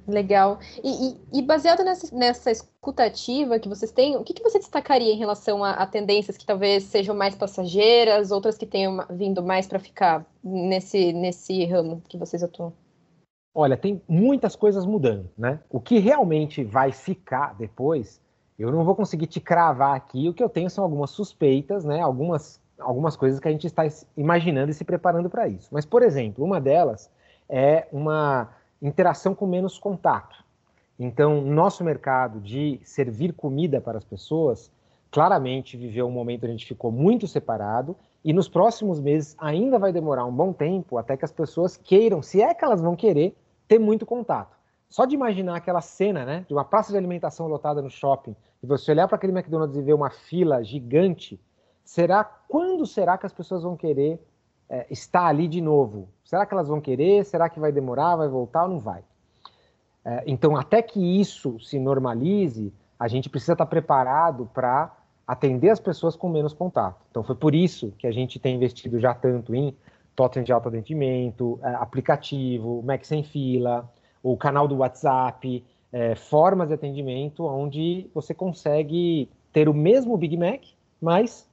Legal. 0.07 0.59
E, 0.83 0.89
e, 0.89 1.39
e 1.39 1.41
baseado 1.41 1.83
nessa, 1.83 2.13
nessa 2.15 2.51
escutativa 2.51 3.57
que 3.57 3.69
vocês 3.69 3.91
têm, 3.91 4.17
o 4.17 4.23
que, 4.23 4.33
que 4.33 4.43
você 4.43 4.59
destacaria 4.59 5.13
em 5.13 5.17
relação 5.17 5.63
a, 5.63 5.71
a, 5.71 5.87
tendências 5.87 6.37
que 6.37 6.45
talvez 6.45 6.83
sejam 6.83 7.15
mais 7.15 7.35
passageiras, 7.35 8.31
outras 8.31 8.57
que 8.57 8.65
tenham 8.65 9.05
vindo 9.09 9.41
mais 9.41 9.65
para 9.65 9.79
ficar 9.79 10.25
nesse, 10.43 11.13
nesse 11.13 11.65
ramo 11.65 12.01
que 12.07 12.17
vocês 12.17 12.43
atuam? 12.43 12.73
Olha, 13.55 13.77
tem 13.77 14.01
muitas 14.07 14.55
coisas 14.55 14.85
mudando, 14.85 15.29
né? 15.37 15.59
O 15.69 15.79
que 15.79 15.99
realmente 15.99 16.63
vai 16.63 16.91
ficar 16.91 17.55
depois, 17.55 18.19
eu 18.57 18.71
não 18.71 18.83
vou 18.83 18.95
conseguir 18.95 19.27
te 19.27 19.39
cravar 19.39 19.95
aqui. 19.95 20.27
O 20.27 20.33
que 20.33 20.43
eu 20.43 20.49
tenho 20.49 20.69
são 20.69 20.83
algumas 20.83 21.11
suspeitas, 21.11 21.85
né? 21.85 22.01
Algumas 22.01 22.59
algumas 22.79 23.15
coisas 23.15 23.39
que 23.39 23.47
a 23.47 23.51
gente 23.51 23.67
está 23.67 23.83
imaginando 24.15 24.71
e 24.71 24.73
se 24.73 24.83
preparando 24.83 25.29
para 25.29 25.47
isso. 25.47 25.69
Mas, 25.71 25.85
por 25.85 26.01
exemplo, 26.03 26.43
uma 26.43 26.59
delas 26.59 27.09
é 27.49 27.87
uma 27.91 28.49
interação 28.81 29.33
com 29.33 29.45
menos 29.45 29.77
contato. 29.77 30.43
Então, 30.99 31.41
nosso 31.41 31.83
mercado 31.83 32.39
de 32.39 32.79
servir 32.83 33.33
comida 33.33 33.81
para 33.81 33.97
as 33.97 34.03
pessoas 34.03 34.71
claramente 35.09 35.77
viveu 35.77 36.07
um 36.07 36.11
momento 36.11 36.43
onde 36.43 36.53
a 36.53 36.55
gente 36.55 36.65
ficou 36.65 36.91
muito 36.91 37.27
separado 37.27 37.95
e 38.25 38.33
nos 38.33 38.49
próximos 38.49 38.99
meses 38.99 39.35
ainda 39.37 39.77
vai 39.77 39.91
demorar 39.91 40.25
um 40.25 40.31
bom 40.31 40.51
tempo 40.51 40.97
até 40.97 41.15
que 41.15 41.23
as 41.23 41.31
pessoas 41.31 41.77
queiram, 41.77 42.21
se 42.21 42.41
é 42.41 42.53
que 42.53 42.65
elas 42.65 42.81
vão 42.81 42.95
querer, 42.95 43.35
ter 43.67 43.77
muito 43.77 44.05
contato. 44.05 44.57
Só 44.89 45.05
de 45.05 45.13
imaginar 45.13 45.55
aquela 45.55 45.81
cena, 45.81 46.25
né, 46.25 46.45
de 46.47 46.53
uma 46.53 46.65
praça 46.65 46.91
de 46.91 46.97
alimentação 46.97 47.47
lotada 47.47 47.81
no 47.81 47.89
shopping 47.89 48.35
e 48.61 48.65
você 48.65 48.91
olhar 48.91 49.07
para 49.07 49.17
aquele 49.17 49.33
McDonald's 49.33 49.77
e 49.77 49.81
ver 49.81 49.93
uma 49.93 50.09
fila 50.09 50.63
gigante 50.63 51.39
será 51.83 52.23
quando 52.23 52.85
será 52.85 53.17
que 53.17 53.25
as 53.25 53.33
pessoas 53.33 53.63
vão 53.63 53.75
querer 53.75 54.19
é, 54.69 54.87
estar 54.89 55.25
ali 55.25 55.47
de 55.47 55.61
novo? 55.61 56.07
Será 56.23 56.45
que 56.45 56.53
elas 56.53 56.67
vão 56.67 56.81
querer? 56.81 57.25
Será 57.25 57.49
que 57.49 57.59
vai 57.59 57.71
demorar? 57.71 58.15
Vai 58.15 58.27
voltar 58.27 58.63
ou 58.63 58.69
não 58.69 58.79
vai? 58.79 59.03
É, 60.05 60.23
então, 60.27 60.55
até 60.57 60.81
que 60.81 60.99
isso 61.19 61.59
se 61.59 61.79
normalize, 61.79 62.73
a 62.99 63.07
gente 63.07 63.29
precisa 63.29 63.53
estar 63.53 63.65
preparado 63.65 64.49
para 64.53 64.95
atender 65.27 65.69
as 65.69 65.79
pessoas 65.79 66.15
com 66.15 66.29
menos 66.29 66.53
contato. 66.53 67.01
Então 67.09 67.23
foi 67.23 67.35
por 67.35 67.55
isso 67.55 67.93
que 67.97 68.05
a 68.05 68.11
gente 68.11 68.39
tem 68.39 68.55
investido 68.55 68.99
já 68.99 69.13
tanto 69.13 69.55
em 69.55 69.75
totem 70.15 70.43
de 70.43 70.51
autoatendimento, 70.51 71.59
é, 71.63 71.73
aplicativo, 71.75 72.83
Mac 72.83 73.03
sem 73.03 73.23
fila, 73.23 73.89
o 74.21 74.37
canal 74.37 74.67
do 74.67 74.77
WhatsApp, 74.77 75.63
é, 75.91 76.15
formas 76.15 76.67
de 76.67 76.75
atendimento 76.75 77.45
onde 77.45 78.09
você 78.13 78.33
consegue 78.33 79.29
ter 79.51 79.69
o 79.69 79.73
mesmo 79.73 80.17
Big 80.17 80.37
Mac, 80.37 80.61
mas 81.01 81.47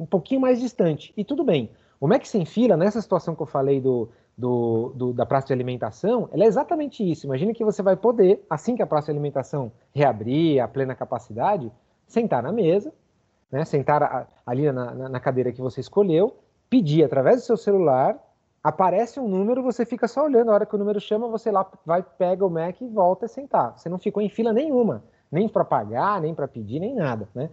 um 0.00 0.06
pouquinho 0.06 0.40
mais 0.40 0.58
distante. 0.58 1.12
E 1.14 1.22
tudo 1.22 1.44
bem. 1.44 1.70
O 2.00 2.08
Mac 2.08 2.24
sem 2.24 2.46
fila, 2.46 2.76
nessa 2.76 3.02
situação 3.02 3.34
que 3.34 3.42
eu 3.42 3.46
falei 3.46 3.80
do, 3.80 4.08
do, 4.36 4.92
do, 4.94 5.12
da 5.12 5.26
praça 5.26 5.48
de 5.48 5.52
alimentação, 5.52 6.30
ela 6.32 6.44
é 6.44 6.46
exatamente 6.46 7.08
isso. 7.08 7.26
Imagine 7.26 7.52
que 7.52 7.62
você 7.62 7.82
vai 7.82 7.94
poder, 7.94 8.42
assim 8.48 8.74
que 8.74 8.82
a 8.82 8.86
praça 8.86 9.06
de 9.06 9.10
alimentação 9.12 9.70
reabrir 9.94 10.58
a 10.60 10.66
plena 10.66 10.94
capacidade, 10.94 11.70
sentar 12.06 12.42
na 12.42 12.50
mesa, 12.50 12.90
né, 13.52 13.64
sentar 13.66 14.26
ali 14.46 14.72
na, 14.72 14.94
na, 14.94 15.08
na 15.10 15.20
cadeira 15.20 15.52
que 15.52 15.60
você 15.60 15.80
escolheu, 15.80 16.34
pedir 16.70 17.04
através 17.04 17.36
do 17.36 17.42
seu 17.42 17.58
celular, 17.58 18.18
aparece 18.64 19.20
um 19.20 19.28
número, 19.28 19.62
você 19.62 19.84
fica 19.84 20.08
só 20.08 20.24
olhando, 20.24 20.50
a 20.50 20.54
hora 20.54 20.66
que 20.66 20.74
o 20.74 20.78
número 20.78 21.00
chama, 21.00 21.28
você 21.28 21.50
lá 21.50 21.70
vai, 21.84 22.02
pega 22.02 22.46
o 22.46 22.50
Mac 22.50 22.80
e 22.80 22.88
volta 22.88 23.26
a 23.26 23.28
sentar. 23.28 23.76
Você 23.76 23.90
não 23.90 23.98
ficou 23.98 24.22
em 24.22 24.30
fila 24.30 24.52
nenhuma, 24.52 25.04
nem 25.30 25.46
para 25.46 25.64
pagar, 25.64 26.20
nem 26.22 26.34
para 26.34 26.48
pedir, 26.48 26.80
nem 26.80 26.94
nada, 26.94 27.28
né? 27.34 27.50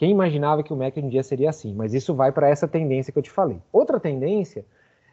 Quem 0.00 0.12
imaginava 0.12 0.62
que 0.62 0.72
o 0.72 0.76
Mac 0.76 0.96
um 0.96 1.10
dia 1.10 1.22
seria 1.22 1.50
assim? 1.50 1.74
Mas 1.74 1.92
isso 1.92 2.14
vai 2.14 2.32
para 2.32 2.48
essa 2.48 2.66
tendência 2.66 3.12
que 3.12 3.18
eu 3.18 3.22
te 3.22 3.30
falei. 3.30 3.60
Outra 3.70 4.00
tendência 4.00 4.64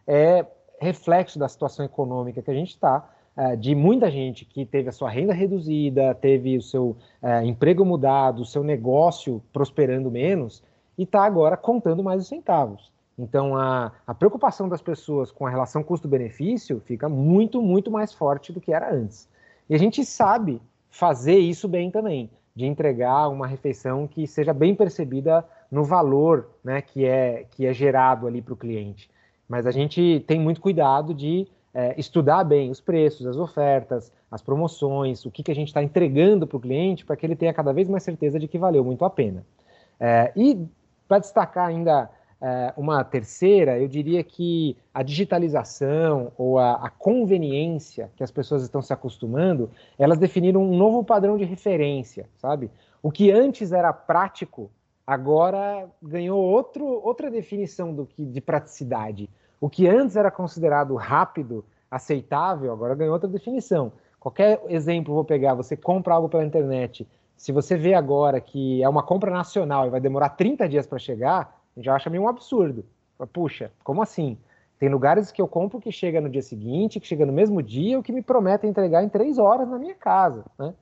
é 0.08 0.46
reflexo 0.79 1.38
da 1.38 1.50
situação 1.50 1.84
econômica 1.84 2.41
que 2.41 2.50
a 2.50 2.53
gente 2.53 2.70
está, 2.70 3.06
é, 3.36 3.58
de 3.58 3.75
muita 3.75 4.10
gente 4.10 4.46
que 4.46 4.65
teve 4.65 4.88
a 4.88 4.94
sua 4.94 5.10
renda 5.10 5.34
reduzida, 5.34 6.15
teve 6.15 6.56
o 6.56 6.62
seu 6.62 6.96
é, 7.22 7.44
emprego 7.44 7.84
mudado, 7.84 8.44
o 8.44 8.46
seu 8.46 8.63
negócio 8.63 9.44
prosperando 9.51 10.10
menos, 10.10 10.63
e 10.98 11.03
está 11.03 11.25
agora 11.25 11.58
contando 11.58 12.01
mais 12.01 12.22
os 12.22 12.29
centavos. 12.29 12.89
Então, 13.20 13.58
a, 13.58 13.91
a 14.08 14.13
preocupação 14.13 14.70
das 14.70 14.82
pessoas 14.82 15.34
com 15.34 15.46
a 15.46 15.50
relação 15.50 15.84
custo-benefício 15.84 16.82
fica 16.86 17.10
muito, 17.10 17.62
muito 17.62 17.91
mais 17.91 18.13
forte 18.13 18.53
do 18.53 18.62
que 18.62 18.72
era 18.72 18.96
antes. 18.96 19.27
E 19.70 19.75
a 19.75 19.77
gente 19.77 20.06
sabe 20.06 20.62
fazer 20.89 21.39
isso 21.39 21.67
bem 21.67 21.91
também, 21.91 22.29
de 22.57 22.65
entregar 22.65 23.29
uma 23.29 23.45
refeição 23.45 24.07
que 24.07 24.25
seja 24.25 24.51
bem 24.51 24.73
percebida 24.73 25.45
no 25.69 25.83
valor 25.83 26.49
né, 26.63 26.81
que, 26.81 27.05
é, 27.05 27.45
que 27.51 27.67
é 27.67 27.71
gerado 27.71 28.25
ali 28.25 28.41
para 28.41 28.55
o 28.55 28.57
cliente. 28.57 29.11
Mas 29.47 29.67
a 29.67 29.71
gente 29.71 30.23
tem 30.25 30.39
muito 30.39 30.59
cuidado 30.59 31.13
de 31.13 31.47
é, 31.71 31.93
estudar 31.99 32.43
bem 32.43 32.71
os 32.71 32.81
preços, 32.81 33.27
as 33.27 33.37
ofertas, 33.37 34.11
as 34.31 34.41
promoções, 34.41 35.23
o 35.23 35.29
que, 35.29 35.43
que 35.43 35.51
a 35.51 35.55
gente 35.55 35.67
está 35.67 35.83
entregando 35.83 36.47
para 36.47 36.57
o 36.57 36.59
cliente 36.59 37.05
para 37.05 37.15
que 37.15 37.27
ele 37.27 37.35
tenha 37.35 37.53
cada 37.53 37.71
vez 37.71 37.87
mais 37.87 38.01
certeza 38.01 38.39
de 38.39 38.47
que 38.47 38.57
valeu 38.57 38.83
muito 38.83 39.05
a 39.05 39.09
pena. 39.09 39.45
É, 39.99 40.31
e 40.35 40.67
para 41.07 41.19
destacar 41.19 41.67
ainda 41.67 42.09
uma 42.75 43.03
terceira, 43.03 43.79
eu 43.79 43.88
diria 43.88 44.24
que 44.24 44.77
a 44.94 45.01
digitalização 45.01 46.32
ou 46.38 46.60
a, 46.60 46.74
a, 46.74 46.89
conveniência 46.89 48.12
que 48.15 48.24
as 48.24 48.29
pessoas 48.29 48.62
estão 48.62 48.82
se 48.82 48.94
acostumando, 48.94 49.70
elas 49.98 50.20
definiram 50.20 50.62
um 50.62 50.77
novo 50.77 51.03
padrão 51.03 51.38
de 51.38 51.44
referência, 51.44 52.29
sabe? 52.38 52.70
O 53.01 53.12
que 53.12 53.32
antes 53.32 53.72
era 53.72 53.91
prático, 53.91 54.70
agora 55.06 55.89
ganhou 56.01 56.39
outro, 56.39 56.86
outra 56.86 57.32
definição 57.32 57.94
do 57.94 58.06
que 58.06 58.25
de 58.25 58.41
praticidade. 58.41 59.29
O 59.60 59.70
que 59.70 59.88
antes 59.88 60.15
era 60.15 60.29
considerado 60.29 60.96
rápido, 60.96 61.65
aceitável, 61.89 62.72
agora 62.72 62.94
ganhou 62.94 63.13
outra 63.13 63.29
definição. 63.29 63.91
Qualquer 64.20 64.62
exemplo 64.67 65.13
vou 65.13 65.25
pegar, 65.25 65.56
você 65.56 65.75
compra 65.75 66.13
algo 66.13 66.29
pela 66.29 66.46
internet, 66.46 67.08
se 67.38 67.51
você 67.51 67.77
vê 67.77 67.94
agora 67.94 68.41
que 68.41 68.82
é 68.82 68.89
uma 68.89 69.03
compra 69.03 69.29
nacional 69.29 69.86
e 69.86 69.91
vai 69.91 70.01
demorar 70.01 70.29
30 70.29 70.67
dias 70.67 70.88
para 70.88 70.98
chegar, 70.98 71.56
já 71.77 71.96
acha 71.96 72.10
meio 72.10 72.24
um 72.24 72.27
absurdo. 72.27 72.86
Puxa, 73.34 73.72
como 73.84 74.01
assim? 74.01 74.38
Tem 74.79 74.89
lugares 74.89 75.31
que 75.31 75.41
eu 75.41 75.48
compro 75.48 75.79
que 75.79 75.91
chega 75.91 76.22
no 76.22 76.29
dia 76.29 76.41
seguinte, 76.41 77.00
que 77.00 77.07
chega 77.07 77.25
no 77.25 77.34
mesmo 77.34 77.63
dia, 77.63 77.98
o 77.98 78.03
que 78.03 78.12
me 78.12 78.22
promete 78.22 78.67
entregar 78.67 79.03
em 79.03 79.10
três 79.10 79.38
horas 79.39 79.67
na 79.67 79.79
minha 79.79 79.96
casa. 79.96 80.46
Né? 80.57 80.74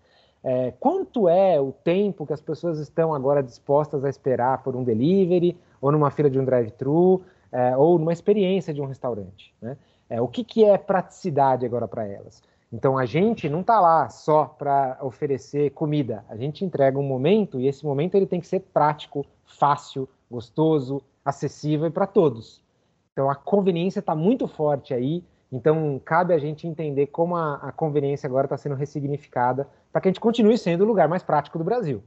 É, 0.44 0.74
quanto 0.80 1.30
é 1.30 1.60
o 1.60 1.72
tempo 1.72 2.26
que 2.26 2.34
as 2.34 2.42
pessoas 2.42 2.80
estão 2.80 3.14
agora 3.14 3.42
dispostas 3.42 4.04
a 4.04 4.10
esperar 4.10 4.64
por 4.64 4.76
um 4.76 4.84
delivery, 4.84 5.58
ou 5.80 5.92
numa 5.92 6.12
fila 6.12 6.30
de 6.30 6.40
um 6.40 6.46
drive-thru, 6.46 7.24
é, 7.52 7.76
ou 7.78 7.98
numa 7.98 8.12
experiência 8.12 8.74
de 8.74 8.82
um 8.82 8.86
restaurante? 8.86 9.54
Né? 9.62 9.78
É, 10.10 10.22
o 10.22 10.28
que, 10.28 10.44
que 10.44 10.66
é 10.66 10.78
praticidade 10.78 11.66
agora 11.66 11.88
para 11.88 12.06
elas? 12.06 12.44
Então 12.72 12.98
a 12.98 13.06
gente 13.06 13.48
não 13.48 13.62
está 13.62 13.80
lá 13.80 14.10
só 14.10 14.46
para 14.46 14.98
oferecer 15.02 15.70
comida, 15.72 16.26
a 16.28 16.36
gente 16.36 16.66
entrega 16.66 17.00
um 17.00 17.04
momento 17.04 17.60
e 17.60 17.68
esse 17.68 17.86
momento 17.86 18.16
ele 18.16 18.26
tem 18.26 18.42
que 18.42 18.48
ser 18.48 18.60
prático, 18.60 19.26
fácil, 19.46 20.10
gostoso, 20.36 21.02
acessível 21.24 21.90
para 21.90 22.06
todos. 22.06 22.62
Então 23.12 23.30
a 23.30 23.36
conveniência 23.36 24.00
está 24.00 24.14
muito 24.14 24.48
forte 24.48 24.94
aí. 24.94 25.24
Então 25.52 26.00
cabe 26.04 26.34
a 26.34 26.38
gente 26.38 26.68
entender 26.68 27.08
como 27.08 27.36
a, 27.36 27.56
a 27.56 27.72
conveniência 27.72 28.28
agora 28.28 28.46
está 28.46 28.58
sendo 28.58 28.76
ressignificada 28.76 29.68
para 29.92 30.02
que 30.02 30.10
a 30.10 30.12
gente 30.12 30.20
continue 30.20 30.58
sendo 30.58 30.84
o 30.84 30.88
lugar 30.88 31.08
mais 31.08 31.24
prático 31.24 31.58
do 31.58 31.64
Brasil. 31.64 32.04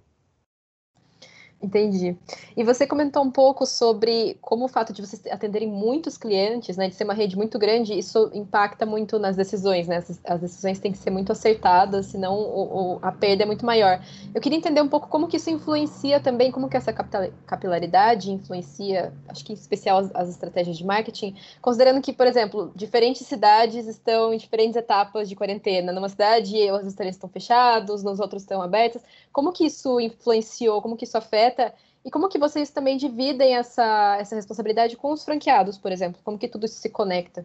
Entendi. 1.61 2.17
E 2.57 2.62
você 2.62 2.87
comentou 2.87 3.21
um 3.25 3.33
pouco 3.33 3.67
sobre 3.67 4.38
como 4.41 4.67
o 4.67 4.69
fato 4.69 4.93
de 4.93 5.03
vocês 5.03 5.21
atenderem 5.27 5.69
muitos 5.69 6.17
clientes, 6.17 6.77
né, 6.77 6.88
de 6.88 6.95
ser 6.95 7.03
uma 7.03 7.15
rede 7.15 7.37
muito 7.37 7.59
grande, 7.59 7.99
isso 7.99 8.31
impacta 8.33 8.87
muito 8.87 9.19
nas 9.19 9.35
decisões, 9.35 9.88
né? 9.88 9.97
As, 10.25 10.41
decisões 10.41 10.79
têm 10.79 10.93
que 10.93 10.99
ser 10.99 11.11
muito 11.11 11.33
acertadas, 11.33 12.07
senão 12.07 12.37
o, 12.37 12.95
o, 12.95 12.99
a 13.03 13.11
perda 13.11 13.43
é 13.43 13.47
muito 13.47 13.67
maior. 13.67 14.00
Eu 14.33 14.41
queria 14.41 14.57
entender 14.57 14.81
um 14.81 14.88
pouco 14.88 15.09
como 15.09 15.27
que 15.27 15.37
isso 15.37 15.50
influencia 15.50 16.21
também, 16.21 16.53
como 16.53 16.69
que 16.69 16.77
essa 16.77 16.93
capilaridade 16.93 18.31
influencia, 18.31 19.12
acho 19.27 19.45
que 19.45 19.53
em 19.53 19.57
especial 19.57 19.99
as, 19.99 20.15
as 20.15 20.29
estratégias 20.29 20.79
de 20.79 20.87
marketing, 20.87 21.35
considerando 21.61 22.00
que, 22.00 22.12
por 22.12 22.29
exemplo, 22.29 22.71
diferentes 22.77 23.27
cidades 23.27 23.88
estão 23.88 24.33
em 24.33 24.38
diferentes 24.38 24.77
etapas 24.77 25.29
de 25.29 25.35
quarentena. 25.35 25.93
Numa 25.93 26.09
cidade, 26.09 26.55
os 26.71 26.85
restaurantes 26.85 27.17
estão 27.17 27.29
fechados, 27.29 28.05
nos 28.05 28.21
outros 28.21 28.43
estão 28.43 28.62
abertos. 28.62 29.03
Como 29.33 29.53
que 29.53 29.67
isso 29.67 29.99
influenciou, 29.99 30.81
como 30.81 30.97
que 30.97 31.05
isso 31.05 31.19
afeta 31.19 31.48
e 32.05 32.11
como 32.11 32.28
que 32.28 32.38
vocês 32.38 32.71
também 32.71 32.97
dividem 32.97 33.57
essa, 33.57 34.17
essa 34.19 34.35
responsabilidade 34.35 34.97
com 34.97 35.12
os 35.12 35.25
franqueados, 35.25 35.76
por 35.76 35.93
exemplo? 35.93 36.21
Como 36.25 36.38
que 36.38 36.49
tudo 36.49 36.67
isso 36.67 36.81
se 36.81 36.88
conecta? 36.88 37.45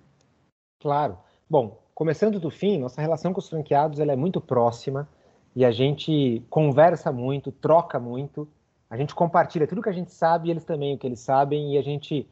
Claro. 0.80 1.18
Bom, 1.50 1.80
começando 1.94 2.40
do 2.40 2.50
fim, 2.50 2.80
nossa 2.80 3.02
relação 3.02 3.34
com 3.34 3.40
os 3.40 3.50
franqueados 3.50 4.00
ela 4.00 4.14
é 4.14 4.16
muito 4.16 4.40
próxima 4.40 5.08
e 5.56 5.66
a 5.66 5.72
gente 5.72 6.44
conversa 6.50 7.12
muito, 7.12 7.52
troca 7.52 8.00
muito, 8.00 8.48
a 8.90 8.98
gente 8.98 9.14
compartilha 9.14 9.68
tudo 9.68 9.82
que 9.82 9.90
a 9.90 9.94
gente 9.94 10.12
sabe 10.12 10.48
e 10.48 10.52
eles 10.52 10.64
também 10.64 10.96
o 10.96 10.98
que 10.98 11.08
eles 11.08 11.20
sabem 11.20 11.74
e 11.74 11.78
a 11.78 11.82
gente 11.82 12.28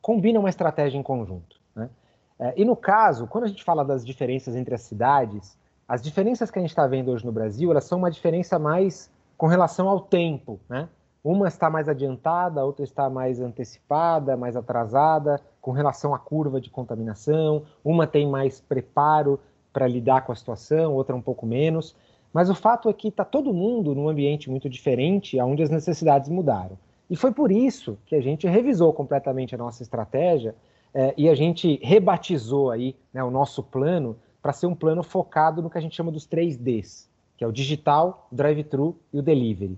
combina 0.00 0.38
uma 0.38 0.48
estratégia 0.48 0.98
em 0.98 1.02
conjunto. 1.02 1.60
Né? 1.74 1.90
É, 2.38 2.54
e 2.56 2.64
no 2.64 2.76
caso, 2.76 3.26
quando 3.26 3.44
a 3.44 3.48
gente 3.48 3.64
fala 3.64 3.84
das 3.84 4.04
diferenças 4.04 4.56
entre 4.56 4.74
as 4.74 4.82
cidades, 4.82 5.58
as 5.88 6.02
diferenças 6.02 6.50
que 6.50 6.58
a 6.58 6.62
gente 6.62 6.70
está 6.70 6.86
vendo 6.86 7.10
hoje 7.10 7.24
no 7.24 7.32
Brasil, 7.32 7.70
elas 7.70 7.84
são 7.84 7.98
uma 7.98 8.10
diferença 8.10 8.58
mais 8.58 9.10
com 9.36 9.46
relação 9.46 9.88
ao 9.88 10.00
tempo, 10.00 10.58
né? 10.68 10.88
Uma 11.26 11.48
está 11.48 11.68
mais 11.68 11.88
adiantada, 11.88 12.60
a 12.60 12.64
outra 12.64 12.84
está 12.84 13.10
mais 13.10 13.40
antecipada, 13.40 14.36
mais 14.36 14.54
atrasada, 14.54 15.40
com 15.60 15.72
relação 15.72 16.14
à 16.14 16.20
curva 16.20 16.60
de 16.60 16.70
contaminação. 16.70 17.64
Uma 17.84 18.06
tem 18.06 18.30
mais 18.30 18.60
preparo 18.60 19.40
para 19.72 19.88
lidar 19.88 20.24
com 20.24 20.30
a 20.30 20.36
situação, 20.36 20.94
outra 20.94 21.16
um 21.16 21.20
pouco 21.20 21.44
menos. 21.44 21.96
Mas 22.32 22.48
o 22.48 22.54
fato 22.54 22.88
é 22.88 22.92
que 22.92 23.08
está 23.08 23.24
todo 23.24 23.52
mundo 23.52 23.92
num 23.92 24.08
ambiente 24.08 24.48
muito 24.48 24.68
diferente, 24.68 25.36
onde 25.40 25.64
as 25.64 25.68
necessidades 25.68 26.30
mudaram. 26.30 26.78
E 27.10 27.16
foi 27.16 27.32
por 27.32 27.50
isso 27.50 27.98
que 28.06 28.14
a 28.14 28.20
gente 28.20 28.46
revisou 28.46 28.92
completamente 28.92 29.52
a 29.52 29.58
nossa 29.58 29.82
estratégia 29.82 30.54
eh, 30.94 31.12
e 31.16 31.28
a 31.28 31.34
gente 31.34 31.80
rebatizou 31.82 32.70
aí 32.70 32.94
né, 33.12 33.24
o 33.24 33.32
nosso 33.32 33.64
plano 33.64 34.16
para 34.40 34.52
ser 34.52 34.68
um 34.68 34.76
plano 34.76 35.02
focado 35.02 35.60
no 35.60 35.68
que 35.68 35.76
a 35.76 35.80
gente 35.80 35.96
chama 35.96 36.12
dos 36.12 36.24
três 36.24 36.56
Ds, 36.56 37.10
que 37.36 37.42
é 37.42 37.48
o 37.48 37.52
digital, 37.52 38.28
o 38.30 38.36
drive-thru 38.36 38.96
e 39.12 39.18
o 39.18 39.22
delivery. 39.22 39.76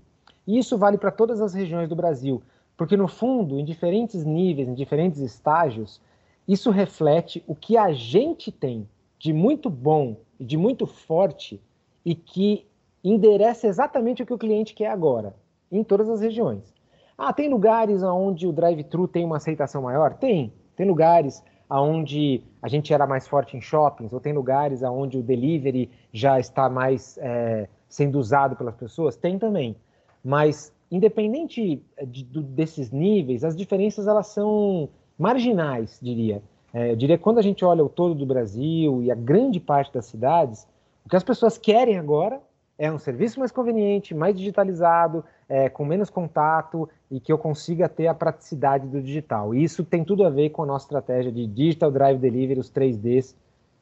E 0.49 0.57
isso 0.57 0.79
vale 0.79 0.97
para 0.97 1.11
todas 1.11 1.41
as 1.41 1.53
regiões 1.53 1.87
do 1.87 1.95
Brasil, 1.95 2.41
porque 2.75 2.97
no 2.97 3.07
fundo, 3.07 3.59
em 3.59 3.63
diferentes 3.63 4.25
níveis, 4.25 4.67
em 4.67 4.73
diferentes 4.73 5.19
estágios, 5.19 6.01
isso 6.47 6.71
reflete 6.71 7.43
o 7.45 7.53
que 7.53 7.77
a 7.77 7.91
gente 7.91 8.51
tem 8.51 8.89
de 9.19 9.31
muito 9.31 9.69
bom 9.69 10.17
e 10.39 10.43
de 10.43 10.57
muito 10.57 10.87
forte 10.87 11.61
e 12.03 12.15
que 12.15 12.65
endereça 13.03 13.67
exatamente 13.67 14.23
o 14.23 14.25
que 14.25 14.33
o 14.33 14.39
cliente 14.39 14.73
quer 14.73 14.89
agora, 14.89 15.35
em 15.71 15.83
todas 15.83 16.09
as 16.09 16.19
regiões. 16.19 16.73
Ah, 17.15 17.31
tem 17.31 17.47
lugares 17.47 18.01
onde 18.01 18.47
o 18.47 18.51
drive-thru 18.51 19.07
tem 19.07 19.23
uma 19.23 19.37
aceitação 19.37 19.83
maior? 19.83 20.15
Tem. 20.15 20.51
Tem 20.75 20.87
lugares 20.87 21.43
onde 21.69 22.41
a 22.59 22.67
gente 22.67 22.91
era 22.91 23.05
mais 23.05 23.27
forte 23.27 23.55
em 23.55 23.61
shoppings, 23.61 24.11
ou 24.11 24.19
tem 24.19 24.33
lugares 24.33 24.81
onde 24.81 25.19
o 25.19 25.21
delivery 25.21 25.91
já 26.11 26.39
está 26.39 26.67
mais 26.67 27.19
é, 27.19 27.69
sendo 27.87 28.17
usado 28.17 28.55
pelas 28.55 28.75
pessoas? 28.75 29.15
Tem 29.15 29.37
também. 29.37 29.75
Mas, 30.23 30.73
independente 30.91 31.81
de, 32.05 32.23
de, 32.23 32.41
desses 32.43 32.91
níveis, 32.91 33.43
as 33.43 33.55
diferenças 33.55 34.07
elas 34.07 34.27
são 34.27 34.89
marginais, 35.17 35.99
diria. 36.01 36.41
É, 36.73 36.91
eu 36.91 36.95
diria 36.95 37.17
que 37.17 37.23
quando 37.23 37.39
a 37.39 37.43
gente 37.43 37.65
olha 37.65 37.83
o 37.83 37.89
todo 37.89 38.13
do 38.13 38.25
Brasil 38.25 39.01
e 39.01 39.11
a 39.11 39.15
grande 39.15 39.59
parte 39.59 39.93
das 39.93 40.05
cidades, 40.05 40.67
o 41.05 41.09
que 41.09 41.15
as 41.15 41.23
pessoas 41.23 41.57
querem 41.57 41.97
agora 41.97 42.39
é 42.77 42.89
um 42.89 42.97
serviço 42.97 43.39
mais 43.39 43.51
conveniente, 43.51 44.15
mais 44.15 44.35
digitalizado, 44.37 45.25
é, 45.49 45.67
com 45.67 45.83
menos 45.83 46.09
contato 46.09 46.87
e 47.11 47.19
que 47.19 47.31
eu 47.31 47.37
consiga 47.37 47.89
ter 47.89 48.07
a 48.07 48.13
praticidade 48.13 48.87
do 48.87 49.01
digital. 49.01 49.53
E 49.53 49.61
isso 49.61 49.83
tem 49.83 50.03
tudo 50.03 50.23
a 50.23 50.29
ver 50.29 50.51
com 50.51 50.63
a 50.63 50.65
nossa 50.65 50.85
estratégia 50.85 51.29
de 51.29 51.45
Digital 51.45 51.91
Drive 51.91 52.19
Delivery, 52.19 52.59
os 52.59 52.71
3Ds. 52.71 53.35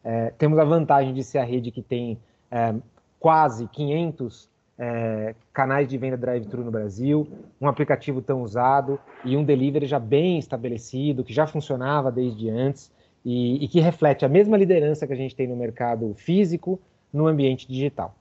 É, 0.03 0.31
temos 0.37 0.57
a 0.57 0.63
vantagem 0.63 1.13
de 1.13 1.23
ser 1.23 1.37
a 1.37 1.43
rede 1.43 1.69
que 1.69 1.81
tem 1.83 2.17
é, 2.49 2.73
quase 3.19 3.67
500 3.67 4.49
é, 4.77 5.33
canais 5.51 5.87
de 5.87 5.97
venda 5.97 6.17
drive-thru 6.17 6.63
no 6.63 6.71
Brasil, 6.71 7.27
um 7.59 7.67
aplicativo 7.67 8.21
tão 8.21 8.41
usado 8.41 8.99
e 9.25 9.35
um 9.35 9.43
delivery 9.43 9.85
já 9.85 9.99
bem 9.99 10.37
estabelecido, 10.37 11.23
que 11.23 11.33
já 11.33 11.47
funcionava 11.47 12.11
desde 12.11 12.49
antes 12.49 12.91
e, 13.25 13.63
e 13.63 13.67
que 13.67 13.79
reflete 13.79 14.23
a 14.23 14.29
mesma 14.29 14.55
liderança 14.55 15.07
que 15.07 15.13
a 15.13 15.17
gente 15.17 15.35
tem 15.35 15.47
no 15.47 15.55
mercado 15.55 16.13
físico 16.15 16.79
no 17.11 17.27
ambiente 17.27 17.67
digital. 17.67 18.15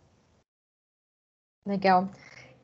Legal. 1.67 2.09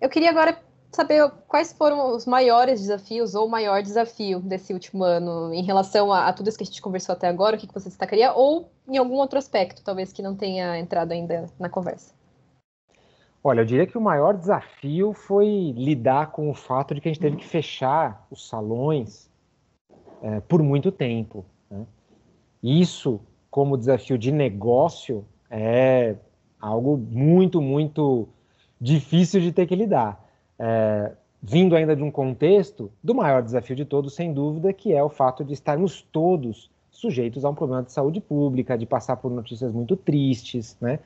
Eu 0.01 0.09
queria 0.09 0.31
agora 0.31 0.59
saber 0.91 1.31
quais 1.49 1.73
foram 1.73 2.15
os 2.15 2.27
maiores 2.27 2.81
desafios 2.81 3.35
ou 3.35 3.47
o 3.47 3.51
maior 3.51 3.83
desafio 3.83 4.41
desse 4.41 4.73
último 4.73 5.03
ano 5.03 5.53
em 5.53 5.63
relação 5.63 6.13
a, 6.13 6.29
a, 6.29 6.33
tudo 6.33 6.49
isso 6.49 6.59
que 6.59 6.65
a 6.65 6.67
gente 6.67 6.83
conversou 6.83 7.15
até 7.15 7.29
agora, 7.29 7.57
o 7.57 7.59
que, 7.59 7.67
que 7.67 7.75
você 7.75 7.89
destacaria, 7.89 8.33
ou 8.33 8.71
em 8.87 8.99
algum 8.99 9.15
outro 9.15 9.39
aspecto, 9.39 9.83
talvez 9.83 10.13
que 10.13 10.23
não 10.23 10.37
tenha 10.37 10.79
entrado 10.79 11.13
ainda 11.13 11.47
na 11.59 11.69
conversa. 11.69 12.15
Olha, 13.45 13.63
eu 13.63 13.65
diria 13.65 13.87
que 13.87 13.99
o 13.99 14.01
maior 14.01 14.37
desafio 14.37 15.13
foi 15.13 15.73
lidar 15.77 16.31
com 16.31 16.49
o 16.49 16.55
fato 16.55 16.95
de 16.95 17.01
que 17.01 17.09
a 17.09 17.13
gente 17.13 17.21
teve 17.21 17.37
que 17.37 17.47
fechar 17.47 18.25
os 18.31 18.49
salões 18.49 19.29
é, 20.23 20.39
por 20.41 20.63
muito 20.63 20.93
tempo. 20.93 21.45
Né? 21.69 21.85
Isso, 22.63 23.21
como 23.51 23.77
desafio 23.77 24.17
de 24.17 24.31
negócio, 24.31 25.25
é 25.51 26.15
algo 26.61 26.97
muito, 26.97 27.61
muito 27.61 28.29
difícil 28.81 29.41
de 29.41 29.51
ter 29.51 29.67
que 29.67 29.75
lidar. 29.75 30.25
É, 30.57 31.13
vindo 31.43 31.75
ainda 31.75 31.97
de 31.97 32.03
um 32.05 32.11
contexto 32.13 32.93
do 33.03 33.13
maior 33.13 33.43
desafio 33.43 33.75
de 33.75 33.85
todos, 33.85 34.15
sem 34.15 34.33
dúvida, 34.33 34.73
que 34.73 34.93
é 34.93 35.03
o 35.03 35.09
fato 35.09 35.45
de 35.45 35.53
estarmos 35.53 36.01
todos 36.13 36.71
sujeitos 36.93 37.45
a 37.45 37.51
um 37.51 37.55
problema 37.55 37.83
de 37.83 37.91
saúde 37.91 38.21
pública, 38.21 38.79
de 38.79 38.87
passar 38.87 39.17
por 39.17 39.33
notícias 39.33 39.73
muito 39.73 39.97
tristes, 39.97 40.77
né? 40.81 41.01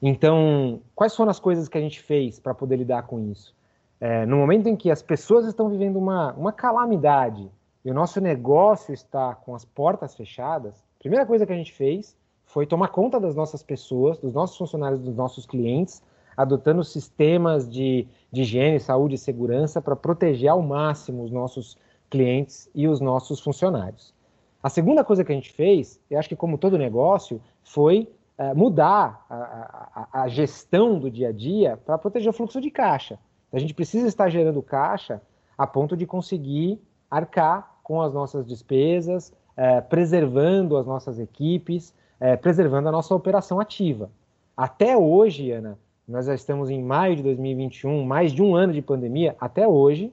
Então, 0.00 0.80
quais 0.94 1.14
foram 1.16 1.30
as 1.30 1.40
coisas 1.40 1.68
que 1.68 1.78
a 1.78 1.80
gente 1.80 2.00
fez 2.00 2.38
para 2.38 2.54
poder 2.54 2.76
lidar 2.76 3.02
com 3.04 3.20
isso? 3.20 3.54
É, 4.00 4.26
no 4.26 4.36
momento 4.36 4.68
em 4.68 4.76
que 4.76 4.90
as 4.90 5.02
pessoas 5.02 5.46
estão 5.46 5.70
vivendo 5.70 5.96
uma, 5.96 6.32
uma 6.34 6.52
calamidade 6.52 7.50
e 7.84 7.90
o 7.90 7.94
nosso 7.94 8.20
negócio 8.20 8.92
está 8.92 9.34
com 9.34 9.54
as 9.54 9.64
portas 9.64 10.14
fechadas, 10.14 10.74
a 10.74 10.98
primeira 10.98 11.24
coisa 11.24 11.46
que 11.46 11.52
a 11.52 11.56
gente 11.56 11.72
fez 11.72 12.16
foi 12.44 12.66
tomar 12.66 12.88
conta 12.88 13.18
das 13.18 13.34
nossas 13.34 13.62
pessoas, 13.62 14.18
dos 14.18 14.34
nossos 14.34 14.56
funcionários, 14.56 15.00
dos 15.00 15.16
nossos 15.16 15.46
clientes, 15.46 16.02
adotando 16.36 16.84
sistemas 16.84 17.68
de, 17.68 18.06
de 18.30 18.42
higiene, 18.42 18.78
saúde 18.78 19.14
e 19.14 19.18
segurança 19.18 19.80
para 19.80 19.96
proteger 19.96 20.50
ao 20.50 20.60
máximo 20.60 21.24
os 21.24 21.30
nossos 21.30 21.78
clientes 22.10 22.68
e 22.74 22.86
os 22.86 23.00
nossos 23.00 23.40
funcionários. 23.40 24.14
A 24.62 24.68
segunda 24.68 25.02
coisa 25.02 25.24
que 25.24 25.32
a 25.32 25.34
gente 25.34 25.52
fez, 25.52 26.00
eu 26.10 26.18
acho 26.18 26.28
que 26.28 26.36
como 26.36 26.58
todo 26.58 26.76
negócio, 26.76 27.40
foi 27.62 28.08
é, 28.38 28.52
mudar 28.54 29.24
a, 29.30 30.08
a, 30.12 30.22
a, 30.22 30.28
gestão 30.28 30.98
do 30.98 31.10
dia 31.10 31.28
a 31.28 31.32
dia 31.32 31.78
para 31.84 31.96
proteger 31.96 32.28
o 32.28 32.32
fluxo 32.32 32.60
de 32.60 32.70
caixa. 32.70 33.18
A 33.52 33.58
gente 33.58 33.72
precisa 33.72 34.06
estar 34.06 34.28
gerando 34.28 34.62
caixa 34.62 35.22
a 35.56 35.66
ponto 35.66 35.96
de 35.96 36.06
conseguir 36.06 36.80
arcar 37.10 37.78
com 37.82 38.02
as 38.02 38.12
nossas 38.12 38.44
despesas, 38.46 39.32
é, 39.56 39.80
preservando 39.80 40.76
as 40.76 40.86
nossas 40.86 41.18
equipes, 41.18 41.94
é, 42.20 42.36
preservando 42.36 42.88
a 42.88 42.92
nossa 42.92 43.14
operação 43.14 43.58
ativa. 43.58 44.10
Até 44.56 44.96
hoje, 44.96 45.50
Ana, 45.50 45.78
nós 46.06 46.26
já 46.26 46.34
estamos 46.34 46.68
em 46.70 46.82
maio 46.82 47.16
de 47.16 47.22
2021, 47.22 48.04
mais 48.04 48.32
de 48.32 48.42
um 48.42 48.54
ano 48.54 48.72
de 48.72 48.82
pandemia, 48.82 49.34
até 49.40 49.66
hoje, 49.66 50.12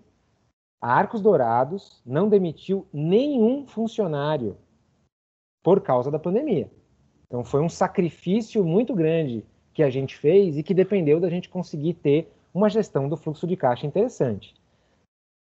a 0.81 0.93
Arcos 0.93 1.21
Dourados 1.21 2.01
não 2.05 2.27
demitiu 2.27 2.86
nenhum 2.91 3.65
funcionário 3.65 4.57
por 5.62 5.81
causa 5.81 6.12
da 6.12 6.19
pandemia. 6.19 6.69
Então 7.34 7.43
foi 7.43 7.62
um 7.62 7.69
sacrifício 7.69 8.63
muito 8.63 8.93
grande 8.93 9.43
que 9.74 9.82
a 9.82 9.89
gente 9.89 10.15
fez 10.15 10.56
e 10.56 10.62
que 10.62 10.72
dependeu 10.72 11.19
da 11.19 11.32
gente 11.32 11.50
conseguir 11.50 11.96
ter 11.96 12.32
uma 12.54 12.69
gestão 12.69 13.10
do 13.10 13.17
fluxo 13.17 13.48
de 13.48 13.58
caixa 13.58 13.88
interessante. 13.88 14.54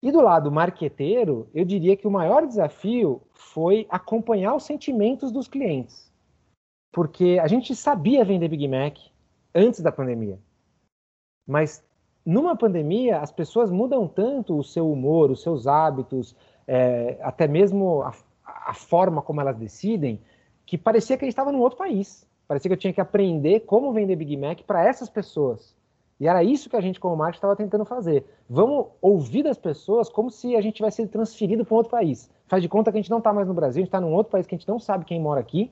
E 0.01 0.11
do 0.11 0.19
lado 0.19 0.51
marqueteiro, 0.51 1.47
eu 1.53 1.63
diria 1.63 1.95
que 1.95 2.07
o 2.07 2.11
maior 2.11 2.47
desafio 2.47 3.21
foi 3.31 3.85
acompanhar 3.91 4.55
os 4.55 4.63
sentimentos 4.63 5.31
dos 5.31 5.47
clientes. 5.47 6.11
Porque 6.91 7.37
a 7.39 7.45
gente 7.45 7.75
sabia 7.75 8.25
vender 8.25 8.47
Big 8.47 8.67
Mac 8.67 8.97
antes 9.53 9.79
da 9.79 9.91
pandemia. 9.91 10.39
Mas 11.47 11.85
numa 12.25 12.55
pandemia, 12.55 13.19
as 13.19 13.31
pessoas 13.31 13.69
mudam 13.69 14.07
tanto 14.07 14.57
o 14.57 14.63
seu 14.63 14.91
humor, 14.91 15.29
os 15.29 15.43
seus 15.43 15.67
hábitos, 15.67 16.35
é, 16.65 17.19
até 17.21 17.47
mesmo 17.47 18.01
a, 18.01 18.15
a 18.43 18.73
forma 18.73 19.21
como 19.21 19.41
elas 19.41 19.57
decidem, 19.57 20.19
que 20.65 20.77
parecia 20.77 21.17
que 21.17 21.25
a 21.25 21.27
gente 21.27 21.33
estava 21.33 21.51
num 21.51 21.59
outro 21.59 21.77
país. 21.77 22.27
Parecia 22.47 22.69
que 22.69 22.73
eu 22.73 22.79
tinha 22.79 22.93
que 22.93 23.01
aprender 23.01 23.61
como 23.61 23.93
vender 23.93 24.15
Big 24.15 24.35
Mac 24.37 24.61
para 24.61 24.85
essas 24.85 25.09
pessoas. 25.09 25.75
E 26.19 26.27
era 26.27 26.43
isso 26.43 26.69
que 26.69 26.75
a 26.75 26.81
gente, 26.81 26.99
como 26.99 27.15
marketing, 27.15 27.37
estava 27.37 27.55
tentando 27.55 27.85
fazer. 27.85 28.25
Vamos 28.49 28.87
ouvir 29.01 29.43
das 29.43 29.57
pessoas 29.57 30.09
como 30.09 30.29
se 30.29 30.55
a 30.55 30.61
gente 30.61 30.75
tivesse 30.75 30.97
sido 30.97 31.09
transferido 31.09 31.65
para 31.65 31.73
um 31.73 31.77
outro 31.77 31.91
país. 31.91 32.29
Faz 32.47 32.61
de 32.61 32.69
conta 32.69 32.91
que 32.91 32.97
a 32.97 33.01
gente 33.01 33.09
não 33.09 33.17
está 33.17 33.33
mais 33.33 33.47
no 33.47 33.53
Brasil, 33.53 33.81
a 33.81 33.83
gente 33.83 33.89
está 33.89 33.99
num 33.99 34.13
outro 34.13 34.31
país 34.31 34.45
que 34.45 34.55
a 34.55 34.57
gente 34.57 34.67
não 34.67 34.79
sabe 34.79 35.05
quem 35.05 35.19
mora 35.19 35.39
aqui. 35.39 35.71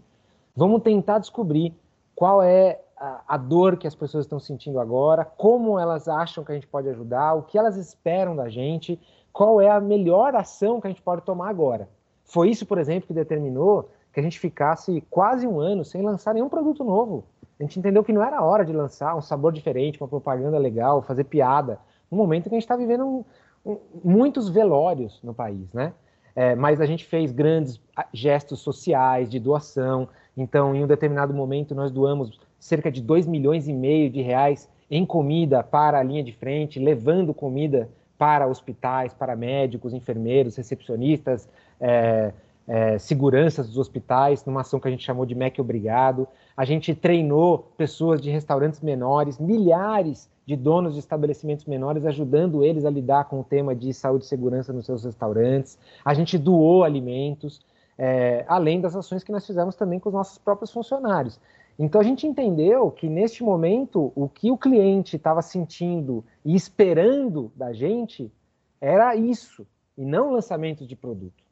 Vamos 0.55 0.81
tentar 0.81 1.19
descobrir 1.19 1.73
qual 2.15 2.41
é 2.41 2.81
a, 2.97 3.21
a 3.27 3.37
dor 3.37 3.77
que 3.77 3.87
as 3.87 3.95
pessoas 3.95 4.25
estão 4.25 4.39
sentindo 4.39 4.79
agora, 4.79 5.23
como 5.23 5.79
elas 5.79 6.07
acham 6.07 6.43
que 6.43 6.51
a 6.51 6.55
gente 6.55 6.67
pode 6.67 6.89
ajudar, 6.89 7.33
o 7.35 7.43
que 7.43 7.57
elas 7.57 7.77
esperam 7.77 8.35
da 8.35 8.49
gente, 8.49 8.99
qual 9.31 9.61
é 9.61 9.69
a 9.69 9.79
melhor 9.79 10.35
ação 10.35 10.81
que 10.81 10.87
a 10.87 10.89
gente 10.89 11.01
pode 11.01 11.21
tomar 11.21 11.49
agora. 11.49 11.87
Foi 12.25 12.49
isso, 12.49 12.65
por 12.65 12.77
exemplo, 12.77 13.07
que 13.07 13.13
determinou 13.13 13.89
que 14.13 14.19
a 14.19 14.23
gente 14.23 14.39
ficasse 14.39 15.01
quase 15.09 15.47
um 15.47 15.59
ano 15.59 15.85
sem 15.85 16.01
lançar 16.01 16.33
nenhum 16.33 16.49
produto 16.49 16.83
novo. 16.83 17.23
A 17.59 17.63
gente 17.63 17.79
entendeu 17.79 18.03
que 18.03 18.11
não 18.11 18.23
era 18.23 18.41
hora 18.41 18.65
de 18.65 18.73
lançar 18.73 19.15
um 19.15 19.21
sabor 19.21 19.53
diferente, 19.53 20.01
uma 20.01 20.07
propaganda 20.07 20.57
legal, 20.57 21.01
fazer 21.01 21.25
piada, 21.25 21.79
no 22.09 22.17
momento 22.17 22.49
que 22.49 22.55
a 22.55 22.57
gente 22.57 22.63
está 22.63 22.75
vivendo 22.75 23.05
um, 23.05 23.23
um, 23.65 23.77
muitos 24.03 24.49
velórios 24.49 25.19
no 25.23 25.33
país, 25.33 25.71
né? 25.73 25.93
É, 26.35 26.55
mas 26.55 26.79
a 26.79 26.85
gente 26.85 27.05
fez 27.05 27.31
grandes 27.31 27.79
gestos 28.13 28.59
sociais 28.59 29.29
de 29.29 29.39
doação. 29.39 30.07
Então, 30.35 30.73
em 30.73 30.83
um 30.83 30.87
determinado 30.87 31.33
momento, 31.33 31.75
nós 31.75 31.91
doamos 31.91 32.39
cerca 32.57 32.91
de 32.91 33.01
2 33.01 33.27
milhões 33.27 33.67
e 33.67 33.73
meio 33.73 34.09
de 34.09 34.21
reais 34.21 34.69
em 34.89 35.05
comida 35.05 35.61
para 35.61 35.99
a 35.99 36.03
linha 36.03 36.23
de 36.23 36.31
frente, 36.31 36.79
levando 36.79 37.33
comida 37.33 37.89
para 38.17 38.47
hospitais, 38.47 39.13
para 39.13 39.35
médicos, 39.35 39.93
enfermeiros, 39.93 40.55
recepcionistas, 40.55 41.49
é, 41.79 42.31
é, 42.67 42.97
seguranças 42.97 43.67
dos 43.67 43.77
hospitais, 43.77 44.45
numa 44.45 44.61
ação 44.61 44.79
que 44.79 44.87
a 44.87 44.91
gente 44.91 45.03
chamou 45.03 45.25
de 45.25 45.35
MEC 45.35 45.59
Obrigado. 45.59 46.27
A 46.55 46.63
gente 46.65 46.93
treinou 46.93 47.71
pessoas 47.77 48.21
de 48.21 48.29
restaurantes 48.29 48.81
menores, 48.81 49.39
milhares 49.39 50.29
de 50.45 50.55
donos 50.55 50.93
de 50.93 50.99
estabelecimentos 50.99 51.65
menores, 51.65 52.05
ajudando 52.05 52.63
eles 52.63 52.85
a 52.85 52.89
lidar 52.89 53.25
com 53.25 53.39
o 53.39 53.43
tema 53.43 53.75
de 53.75 53.93
saúde 53.93 54.25
e 54.25 54.27
segurança 54.27 54.73
nos 54.73 54.85
seus 54.85 55.03
restaurantes. 55.03 55.77
A 56.03 56.13
gente 56.13 56.37
doou 56.37 56.83
alimentos, 56.83 57.61
é, 57.97 58.45
além 58.47 58.81
das 58.81 58.95
ações 58.95 59.23
que 59.23 59.31
nós 59.31 59.45
fizemos 59.45 59.75
também 59.75 59.99
com 59.99 60.09
os 60.09 60.15
nossos 60.15 60.37
próprios 60.37 60.71
funcionários. 60.71 61.39
Então 61.77 61.99
a 61.99 62.03
gente 62.03 62.27
entendeu 62.27 62.91
que 62.91 63.07
neste 63.07 63.43
momento 63.43 64.11
o 64.15 64.27
que 64.27 64.51
o 64.51 64.57
cliente 64.57 65.15
estava 65.15 65.41
sentindo 65.41 66.23
e 66.43 66.55
esperando 66.55 67.51
da 67.55 67.73
gente 67.73 68.31
era 68.79 69.15
isso, 69.15 69.65
e 69.97 70.03
não 70.03 70.31
lançamento 70.31 70.85
de 70.85 70.95
produto. 70.95 71.43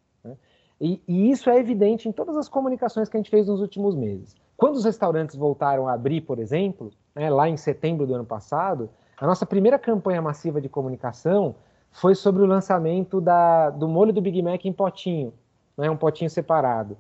E, 0.80 1.02
e, 1.08 1.30
isso 1.30 1.50
é 1.50 1.58
evidente 1.58 2.08
em 2.08 2.12
todas 2.12 2.38
as 2.38 2.48
comunicações 2.48 3.10
que 3.10 3.18
a 3.18 3.20
gente 3.20 3.30
fez 3.30 3.48
nos 3.48 3.60
últimos 3.60 3.96
meses. 3.96 4.36
Quando 4.56 4.76
os 4.76 4.86
restaurantes 4.86 5.36
voltaram 5.36 5.88
a 5.88 5.94
abrir, 5.94 6.22
por 6.22 6.40
exemplo, 6.40 6.92
né, 7.14 7.30
lá 7.30 7.50
em 7.50 7.58
setembro 7.58 8.08
do 8.08 8.14
ano 8.14 8.26
passado, 8.26 8.90
a 9.18 9.28
nossa 9.28 9.46
primeira 9.46 9.78
campanha 9.78 10.22
massiva 10.22 10.62
de 10.62 10.70
comunicação 10.70 11.56
foi 11.92 12.16
sobre 12.16 12.44
o 12.44 12.46
lançamento 12.46 13.20
da, 13.20 13.70
do 13.70 13.88
molho 13.88 14.14
do 14.14 14.22
Big 14.22 14.42
Mac 14.42 14.64
em 14.66 14.72
potinho, 14.72 15.34
né, 15.78 15.90
um 15.90 15.98
potinho 15.98 16.30
separado, 16.30 16.96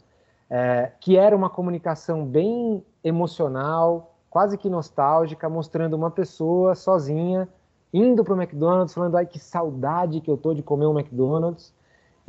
é, 0.50 0.92
que 1.00 1.16
era 1.16 1.36
uma 1.36 1.50
comunicação 1.50 2.26
bem 2.26 2.84
emocional, 3.04 4.16
quase 4.30 4.58
que 4.58 4.70
nostálgica, 4.70 5.50
mostrando 5.50 5.96
uma 5.96 6.12
pessoa 6.12 6.76
sozinha 6.76 7.48
indo 7.94 8.24
para 8.24 8.34
o 8.34 8.42
McDonald's, 8.42 8.94
falando: 8.94 9.16
ai 9.16 9.26
que 9.26 9.40
saudade 9.40 10.22
que 10.22 10.30
eu 10.30 10.38
tô 10.38 10.54
de 10.54 10.62
comer 10.62 10.86
um 10.86 10.98
McDonald's 10.98 11.74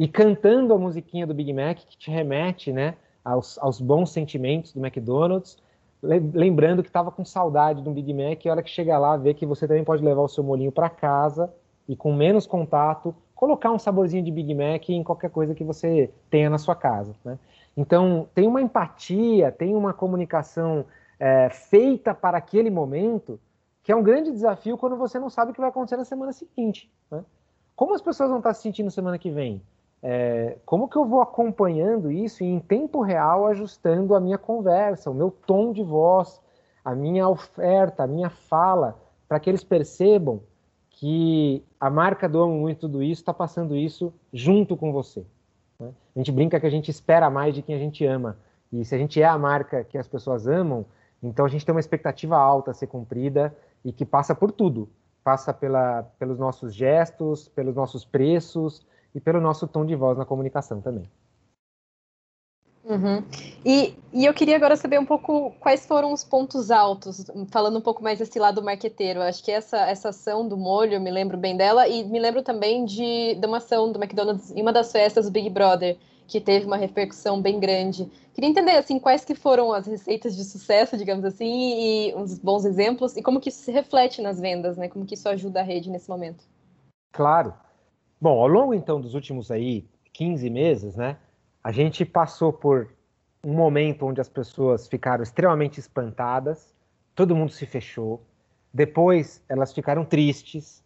e 0.01 0.09
cantando 0.09 0.73
a 0.73 0.79
musiquinha 0.79 1.27
do 1.27 1.35
Big 1.35 1.53
Mac 1.53 1.77
que 1.77 1.99
te 1.99 2.11
remete, 2.11 2.73
né, 2.73 2.95
aos, 3.23 3.59
aos 3.59 3.79
bons 3.79 4.11
sentimentos 4.11 4.73
do 4.73 4.81
McDonald's, 4.81 5.59
lembrando 6.03 6.83
que 6.83 6.89
estava 6.89 7.11
com 7.11 7.23
saudade 7.23 7.83
do 7.83 7.91
Big 7.91 8.15
Mac 8.15 8.43
e 8.43 8.49
a 8.49 8.53
hora 8.53 8.63
que 8.63 8.71
chega 8.71 8.97
lá 8.97 9.19
vê 9.19 9.35
que 9.35 9.45
você 9.45 9.69
também 9.69 9.85
pode 9.85 10.03
levar 10.03 10.23
o 10.23 10.29
seu 10.29 10.43
molinho 10.43 10.73
para 10.73 10.89
casa 10.89 11.53
e 11.87 11.95
com 11.95 12.15
menos 12.15 12.47
contato 12.47 13.15
colocar 13.35 13.71
um 13.73 13.79
saborzinho 13.79 14.25
de 14.25 14.31
Big 14.31 14.55
Mac 14.55 14.89
em 14.89 15.05
qualquer 15.05 15.29
coisa 15.29 15.55
que 15.55 15.63
você 15.63 16.11
tenha 16.31 16.49
na 16.49 16.57
sua 16.57 16.75
casa, 16.75 17.15
né? 17.23 17.39
Então 17.77 18.27
tem 18.35 18.49
uma 18.49 18.63
empatia, 18.63 19.53
tem 19.53 19.77
uma 19.77 19.93
comunicação 19.93 20.87
é, 21.19 21.51
feita 21.51 22.15
para 22.15 22.39
aquele 22.39 22.71
momento 22.71 23.39
que 23.83 23.93
é 23.93 23.97
um 23.97 24.03
grande 24.03 24.33
desafio 24.33 24.79
quando 24.79 24.97
você 24.97 25.19
não 25.19 25.29
sabe 25.29 25.51
o 25.51 25.55
que 25.55 25.61
vai 25.61 25.69
acontecer 25.69 25.99
na 25.99 26.07
semana 26.07 26.33
seguinte. 26.33 26.91
Né? 27.11 27.23
Como 27.77 27.95
as 27.95 28.01
pessoas 28.01 28.31
vão 28.31 28.39
estar 28.39 28.55
se 28.55 28.63
sentindo 28.63 28.91
semana 28.91 29.19
que 29.19 29.31
vem? 29.31 29.61
É, 30.03 30.57
como 30.65 30.89
que 30.89 30.97
eu 30.97 31.05
vou 31.05 31.21
acompanhando 31.21 32.11
isso 32.11 32.43
e 32.43 32.47
em 32.47 32.59
tempo 32.59 33.03
real 33.03 33.47
ajustando 33.47 34.15
a 34.15 34.21
minha 34.21 34.39
conversa, 34.39 35.11
o 35.11 35.15
meu 35.15 35.31
tom 35.31 35.73
de 35.73 35.83
voz, 35.83 36.41
a 36.85 36.95
minha 36.95 37.29
oferta, 37.29 38.03
a 38.03 38.07
minha 38.07 38.31
fala, 38.31 38.99
para 39.29 39.39
que 39.39 39.51
eles 39.51 39.63
percebam 39.63 40.41
que 40.89 41.65
a 41.79 41.89
marca 41.89 42.29
do 42.29 42.41
Amo 42.41 42.59
Muito 42.59 42.81
Tudo 42.81 43.03
Isso 43.03 43.23
está 43.23 43.33
passando 43.33 43.77
isso 43.77 44.13
junto 44.33 44.77
com 44.77 44.93
você. 44.93 45.25
Né? 45.79 45.93
A 46.15 46.19
gente 46.19 46.33
brinca 46.33 46.59
que 46.59 46.67
a 46.67 46.71
gente 46.71 46.91
espera 46.91 47.31
mais 47.31 47.55
de 47.55 47.63
quem 47.63 47.75
a 47.75 47.79
gente 47.79 48.05
ama. 48.05 48.37
E 48.73 48.85
se 48.85 48.95
a 48.95 48.99
gente 48.99 49.21
é 49.21 49.25
a 49.25 49.39
marca 49.39 49.85
que 49.85 49.99
as 49.99 50.09
pessoas 50.09 50.47
amam, 50.47 50.85
então 51.23 51.45
a 51.45 51.49
gente 51.49 51.65
tem 51.65 51.75
uma 51.75 51.81
expectativa 51.81 52.37
alta 52.37 52.71
a 52.71 52.75
ser 52.75 52.87
cumprida 52.87 53.55
e 53.85 53.93
que 53.93 54.05
passa 54.05 54.35
por 54.35 54.51
tudo. 54.53 54.89
Passa 55.23 55.53
pela, 55.53 56.03
pelos 56.19 56.39
nossos 56.39 56.75
gestos, 56.75 57.49
pelos 57.49 57.75
nossos 57.75 58.05
preços, 58.05 58.87
e 59.15 59.21
pelo 59.21 59.41
nosso 59.41 59.67
tom 59.67 59.85
de 59.85 59.95
voz 59.95 60.17
na 60.17 60.25
comunicação 60.25 60.81
também. 60.81 61.09
Uhum. 62.85 63.23
E, 63.65 63.95
e, 64.13 64.25
eu 64.25 64.33
queria 64.35 64.57
agora 64.57 64.75
saber 64.75 64.99
um 64.99 65.05
pouco 65.05 65.53
quais 65.61 65.87
foram 65.87 66.13
os 66.13 66.25
pontos 66.25 66.71
altos, 66.71 67.31
falando 67.51 67.79
um 67.79 67.81
pouco 67.81 68.03
mais 68.03 68.19
desse 68.19 68.39
lado 68.39 68.63
marqueteiro. 68.63 69.23
Acho 69.23 69.45
que 69.45 69.53
essa, 69.53 69.79
essa 69.87 70.09
ação 70.09 70.49
do 70.49 70.57
molho, 70.57 70.95
eu 70.95 71.01
me 71.01 71.11
lembro 71.11 71.37
bem 71.37 71.57
dela, 71.57 71.87
e 71.87 72.03
me 72.05 72.19
lembro 72.19 72.43
também 72.43 72.85
de, 72.85 73.35
de 73.35 73.47
uma 73.47 73.59
ação 73.59 73.93
do 73.93 74.03
McDonald's 74.03 74.51
em 74.51 74.63
uma 74.63 74.73
das 74.73 74.91
festas 74.91 75.27
do 75.27 75.31
Big 75.31 75.49
Brother, 75.51 75.99
que 76.27 76.41
teve 76.41 76.67
uma 76.67 76.77
repercussão 76.77 77.41
bem 77.41 77.61
grande. 77.61 78.11
Queria 78.35 78.49
entender 78.49 78.73
assim 78.73 78.99
quais 78.99 79.25
que 79.25 79.35
foram 79.35 79.73
as 79.73 79.87
receitas 79.87 80.35
de 80.35 80.45
sucesso, 80.45 80.97
digamos 80.97 81.25
assim, 81.25 82.09
e 82.09 82.15
uns 82.15 82.39
bons 82.39 82.65
exemplos, 82.65 83.17
e 83.17 83.23
como 83.23 83.41
que 83.41 83.51
isso 83.51 83.63
se 83.63 83.71
reflete 83.71 84.23
nas 84.23 84.41
vendas, 84.41 84.77
né? 84.77 84.89
Como 84.89 85.05
que 85.05 85.15
isso 85.15 85.29
ajuda 85.29 85.61
a 85.61 85.63
rede 85.63 85.91
nesse 85.91 86.09
momento. 86.09 86.45
Claro. 87.13 87.53
Bom, 88.21 88.39
ao 88.39 88.49
longo 88.49 88.75
então 88.75 89.01
dos 89.01 89.15
últimos 89.15 89.51
aí 89.51 89.89
15 90.13 90.51
meses, 90.51 90.95
né, 90.95 91.17
a 91.65 91.73
gente 91.73 92.05
passou 92.05 92.53
por 92.53 92.91
um 93.43 93.55
momento 93.55 94.05
onde 94.05 94.21
as 94.21 94.29
pessoas 94.29 94.87
ficaram 94.87 95.23
extremamente 95.23 95.81
espantadas, 95.81 96.75
todo 97.15 97.35
mundo 97.35 97.51
se 97.51 97.65
fechou. 97.65 98.21
Depois 98.75 99.43
elas 99.49 99.73
ficaram 99.73 100.05
tristes. 100.05 100.85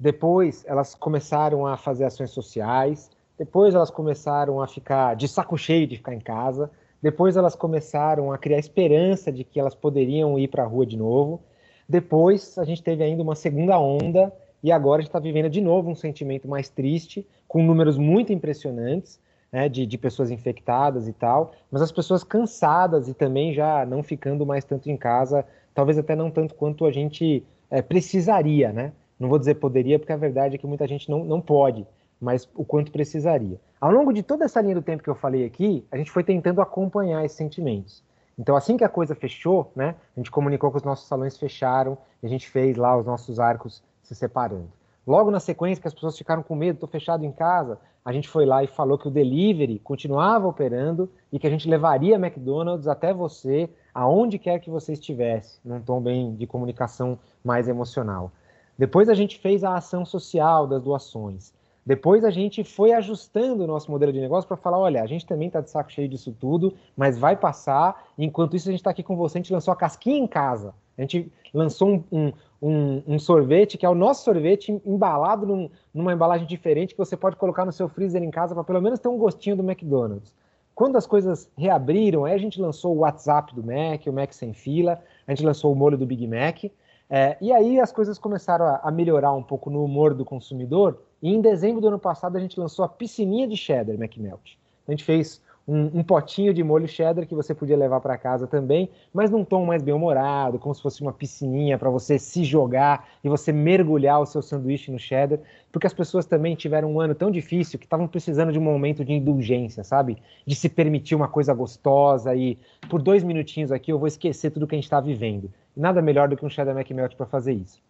Depois 0.00 0.64
elas 0.68 0.94
começaram 0.94 1.66
a 1.66 1.76
fazer 1.76 2.04
ações 2.04 2.30
sociais. 2.30 3.10
Depois 3.36 3.74
elas 3.74 3.90
começaram 3.90 4.62
a 4.62 4.68
ficar 4.68 5.16
de 5.16 5.26
saco 5.26 5.58
cheio 5.58 5.86
de 5.86 5.96
ficar 5.96 6.14
em 6.14 6.20
casa. 6.20 6.70
Depois 7.02 7.36
elas 7.36 7.56
começaram 7.56 8.32
a 8.32 8.38
criar 8.38 8.58
esperança 8.58 9.32
de 9.32 9.42
que 9.42 9.58
elas 9.58 9.74
poderiam 9.74 10.38
ir 10.38 10.46
para 10.46 10.62
a 10.62 10.66
rua 10.66 10.86
de 10.86 10.96
novo. 10.96 11.42
Depois 11.88 12.56
a 12.56 12.64
gente 12.64 12.82
teve 12.84 13.02
ainda 13.02 13.22
uma 13.22 13.34
segunda 13.34 13.78
onda 13.80 14.32
e 14.62 14.72
agora 14.72 15.00
a 15.00 15.02
gente 15.02 15.08
está 15.08 15.18
vivendo 15.18 15.48
de 15.48 15.60
novo 15.60 15.90
um 15.90 15.94
sentimento 15.94 16.48
mais 16.48 16.68
triste, 16.68 17.26
com 17.46 17.62
números 17.62 17.96
muito 17.96 18.32
impressionantes, 18.32 19.20
né, 19.50 19.68
de, 19.68 19.86
de, 19.86 19.96
pessoas 19.96 20.30
infectadas 20.30 21.08
e 21.08 21.12
tal, 21.12 21.52
mas 21.70 21.80
as 21.80 21.90
pessoas 21.90 22.22
cansadas 22.22 23.08
e 23.08 23.14
também 23.14 23.54
já 23.54 23.86
não 23.86 24.02
ficando 24.02 24.44
mais 24.44 24.64
tanto 24.64 24.90
em 24.90 24.96
casa, 24.96 25.44
talvez 25.74 25.98
até 25.98 26.14
não 26.14 26.30
tanto 26.30 26.54
quanto 26.54 26.84
a 26.84 26.92
gente 26.92 27.42
é, 27.70 27.80
precisaria, 27.80 28.72
né? 28.72 28.92
Não 29.18 29.28
vou 29.28 29.38
dizer 29.38 29.54
poderia, 29.54 29.98
porque 29.98 30.12
a 30.12 30.16
verdade 30.16 30.56
é 30.56 30.58
que 30.58 30.66
muita 30.66 30.86
gente 30.86 31.10
não, 31.10 31.24
não 31.24 31.40
pode, 31.40 31.86
mas 32.20 32.48
o 32.54 32.64
quanto 32.64 32.92
precisaria. 32.92 33.58
Ao 33.80 33.90
longo 33.90 34.12
de 34.12 34.22
toda 34.22 34.44
essa 34.44 34.60
linha 34.60 34.74
do 34.74 34.82
tempo 34.82 35.02
que 35.02 35.10
eu 35.10 35.14
falei 35.14 35.44
aqui, 35.44 35.84
a 35.90 35.96
gente 35.96 36.10
foi 36.10 36.22
tentando 36.22 36.60
acompanhar 36.60 37.24
esses 37.24 37.36
sentimentos. 37.36 38.02
Então, 38.38 38.54
assim 38.54 38.76
que 38.76 38.84
a 38.84 38.88
coisa 38.88 39.14
fechou, 39.14 39.72
né, 39.74 39.96
a 40.16 40.20
gente 40.20 40.30
comunicou 40.30 40.70
que 40.70 40.76
os 40.76 40.84
nossos 40.84 41.08
salões 41.08 41.36
fecharam, 41.36 41.98
a 42.22 42.28
gente 42.28 42.48
fez 42.48 42.76
lá 42.76 42.96
os 42.96 43.04
nossos 43.04 43.40
arcos 43.40 43.82
se 44.08 44.14
separando. 44.14 44.70
Logo 45.06 45.30
na 45.30 45.40
sequência, 45.40 45.80
que 45.80 45.88
as 45.88 45.94
pessoas 45.94 46.18
ficaram 46.18 46.42
com 46.42 46.54
medo, 46.54 46.76
estou 46.76 46.88
fechado 46.88 47.24
em 47.24 47.32
casa, 47.32 47.78
a 48.04 48.12
gente 48.12 48.28
foi 48.28 48.44
lá 48.44 48.62
e 48.62 48.66
falou 48.66 48.98
que 48.98 49.08
o 49.08 49.10
delivery 49.10 49.78
continuava 49.78 50.46
operando 50.46 51.10
e 51.32 51.38
que 51.38 51.46
a 51.46 51.50
gente 51.50 51.68
levaria 51.68 52.16
McDonald's 52.16 52.86
até 52.86 53.12
você, 53.12 53.70
aonde 53.94 54.38
quer 54.38 54.58
que 54.58 54.70
você 54.70 54.92
estivesse, 54.92 55.60
num 55.64 55.80
tom 55.80 56.00
bem 56.00 56.34
de 56.34 56.46
comunicação 56.46 57.18
mais 57.44 57.68
emocional. 57.68 58.30
Depois 58.78 59.08
a 59.08 59.14
gente 59.14 59.38
fez 59.38 59.64
a 59.64 59.74
ação 59.74 60.04
social 60.04 60.66
das 60.66 60.82
doações. 60.82 61.52
Depois 61.84 62.22
a 62.22 62.30
gente 62.30 62.62
foi 62.62 62.92
ajustando 62.92 63.64
o 63.64 63.66
nosso 63.66 63.90
modelo 63.90 64.12
de 64.12 64.20
negócio 64.20 64.46
para 64.46 64.58
falar, 64.58 64.78
olha, 64.78 65.02
a 65.02 65.06
gente 65.06 65.24
também 65.24 65.46
está 65.46 65.62
de 65.62 65.70
saco 65.70 65.90
cheio 65.90 66.06
disso 66.06 66.36
tudo, 66.38 66.74
mas 66.94 67.18
vai 67.18 67.34
passar. 67.34 68.08
Enquanto 68.18 68.54
isso 68.54 68.68
a 68.68 68.72
gente 68.72 68.80
está 68.80 68.90
aqui 68.90 69.02
com 69.02 69.16
você, 69.16 69.38
a 69.38 69.40
gente 69.40 69.52
lançou 69.54 69.72
a 69.72 69.76
casquinha 69.76 70.18
em 70.18 70.26
casa. 70.26 70.74
A 70.98 71.00
gente 71.00 71.32
lançou 71.54 71.88
um, 71.88 72.04
um, 72.12 72.32
um, 72.60 73.02
um, 73.06 73.18
sorvete 73.18 73.78
que 73.78 73.86
é 73.86 73.88
o 73.88 73.94
nosso 73.94 74.24
sorvete 74.24 74.80
embalado 74.84 75.46
num, 75.46 75.70
numa 75.94 76.12
embalagem 76.12 76.46
diferente 76.46 76.94
que 76.94 76.98
você 76.98 77.16
pode 77.16 77.36
colocar 77.36 77.64
no 77.64 77.72
seu 77.72 77.88
freezer 77.88 78.22
em 78.22 78.30
casa 78.30 78.54
para 78.54 78.64
pelo 78.64 78.82
menos 78.82 78.98
ter 78.98 79.08
um 79.08 79.16
gostinho 79.16 79.56
do 79.56 79.62
McDonald's. 79.62 80.34
Quando 80.74 80.96
as 80.96 81.06
coisas 81.06 81.50
reabriram, 81.56 82.24
aí 82.24 82.34
a 82.34 82.38
gente 82.38 82.60
lançou 82.60 82.94
o 82.94 82.98
WhatsApp 83.00 83.54
do 83.54 83.64
Mac, 83.64 84.06
o 84.06 84.12
Mac 84.12 84.32
sem 84.32 84.52
fila, 84.52 85.02
a 85.26 85.34
gente 85.34 85.44
lançou 85.44 85.72
o 85.72 85.76
molho 85.76 85.98
do 85.98 86.06
Big 86.06 86.26
Mac, 86.26 86.64
é, 87.10 87.36
e 87.40 87.52
aí 87.52 87.80
as 87.80 87.90
coisas 87.90 88.18
começaram 88.18 88.64
a, 88.64 88.76
a, 88.84 88.90
melhorar 88.90 89.32
um 89.32 89.42
pouco 89.42 89.70
no 89.70 89.82
humor 89.82 90.14
do 90.14 90.24
consumidor, 90.24 91.02
e 91.22 91.34
em 91.34 91.40
dezembro 91.40 91.80
do 91.80 91.88
ano 91.88 91.98
passado 91.98 92.36
a 92.36 92.40
gente 92.40 92.60
lançou 92.60 92.84
a 92.84 92.88
piscininha 92.88 93.48
de 93.48 93.56
cheddar 93.56 93.96
McMelt. 93.96 94.56
A 94.86 94.90
gente 94.92 95.02
fez 95.02 95.42
um, 95.68 95.98
um, 95.98 96.02
potinho 96.02 96.54
de 96.54 96.64
molho 96.64 96.88
cheddar 96.88 97.26
que 97.26 97.34
você 97.34 97.54
podia 97.54 97.76
levar 97.76 98.00
para 98.00 98.16
casa 98.16 98.46
também, 98.46 98.88
mas 99.12 99.30
num 99.30 99.44
tom 99.44 99.66
mais 99.66 99.82
bem-humorado, 99.82 100.58
como 100.58 100.74
se 100.74 100.80
fosse 100.80 101.02
uma 101.02 101.12
piscininha 101.12 101.76
para 101.76 101.90
você 101.90 102.18
se 102.18 102.42
jogar 102.42 103.06
e 103.22 103.28
você 103.28 103.52
mergulhar 103.52 104.18
o 104.18 104.24
seu 104.24 104.40
sanduíche 104.40 104.90
no 104.90 104.98
cheddar, 104.98 105.38
porque 105.70 105.86
as 105.86 105.92
pessoas 105.92 106.24
também 106.24 106.54
tiveram 106.54 106.90
um 106.90 106.98
ano 106.98 107.14
tão 107.14 107.30
difícil 107.30 107.78
que 107.78 107.84
estavam 107.84 108.08
precisando 108.08 108.50
de 108.50 108.58
um 108.58 108.62
momento 108.62 109.04
de 109.04 109.12
indulgência, 109.12 109.84
sabe? 109.84 110.16
De 110.46 110.54
se 110.54 110.70
permitir 110.70 111.14
uma 111.14 111.28
coisa 111.28 111.52
gostosa 111.52 112.34
e 112.34 112.58
por 112.88 113.02
dois 113.02 113.22
minutinhos 113.22 113.70
aqui 113.70 113.92
eu 113.92 113.98
vou 113.98 114.08
esquecer 114.08 114.50
tudo 114.50 114.66
que 114.66 114.74
a 114.74 114.78
gente 114.78 114.84
está 114.84 115.02
vivendo. 115.02 115.52
Nada 115.76 116.00
melhor 116.00 116.28
do 116.28 116.36
que 116.36 116.46
um 116.46 116.48
cheddar 116.48 116.74
McMelt 116.74 117.14
para 117.14 117.26
fazer 117.26 117.52
isso. 117.52 117.82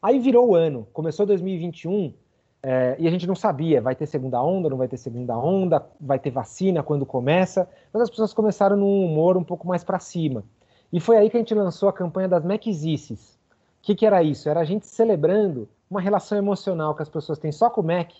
Aí 0.00 0.18
virou 0.18 0.48
o 0.48 0.54
ano, 0.54 0.88
começou 0.94 1.26
2021 1.26 2.14
é, 2.62 2.96
e 2.98 3.06
a 3.06 3.10
gente 3.10 3.26
não 3.26 3.36
sabia, 3.36 3.80
vai 3.80 3.94
ter 3.94 4.06
segunda 4.06 4.42
onda, 4.42 4.68
não 4.68 4.76
vai 4.76 4.88
ter 4.88 4.96
segunda 4.96 5.38
onda, 5.38 5.86
vai 6.00 6.18
ter 6.18 6.30
vacina 6.30 6.82
quando 6.82 7.06
começa, 7.06 7.68
mas 7.92 8.02
as 8.02 8.10
pessoas 8.10 8.34
começaram 8.34 8.76
num 8.76 9.04
humor 9.04 9.36
um 9.36 9.44
pouco 9.44 9.66
mais 9.66 9.84
para 9.84 9.98
cima. 9.98 10.44
E 10.92 11.00
foi 11.00 11.16
aí 11.16 11.30
que 11.30 11.36
a 11.36 11.40
gente 11.40 11.54
lançou 11.54 11.88
a 11.88 11.92
campanha 11.92 12.28
das 12.28 12.44
Macizices. 12.44 13.38
O 13.80 13.82
que, 13.82 13.94
que 13.94 14.06
era 14.06 14.22
isso? 14.22 14.48
Era 14.48 14.60
a 14.60 14.64
gente 14.64 14.86
celebrando 14.86 15.68
uma 15.88 16.00
relação 16.00 16.36
emocional 16.36 16.94
que 16.94 17.02
as 17.02 17.08
pessoas 17.08 17.38
têm 17.38 17.52
só 17.52 17.70
com 17.70 17.80
o 17.80 17.84
Mac, 17.84 18.10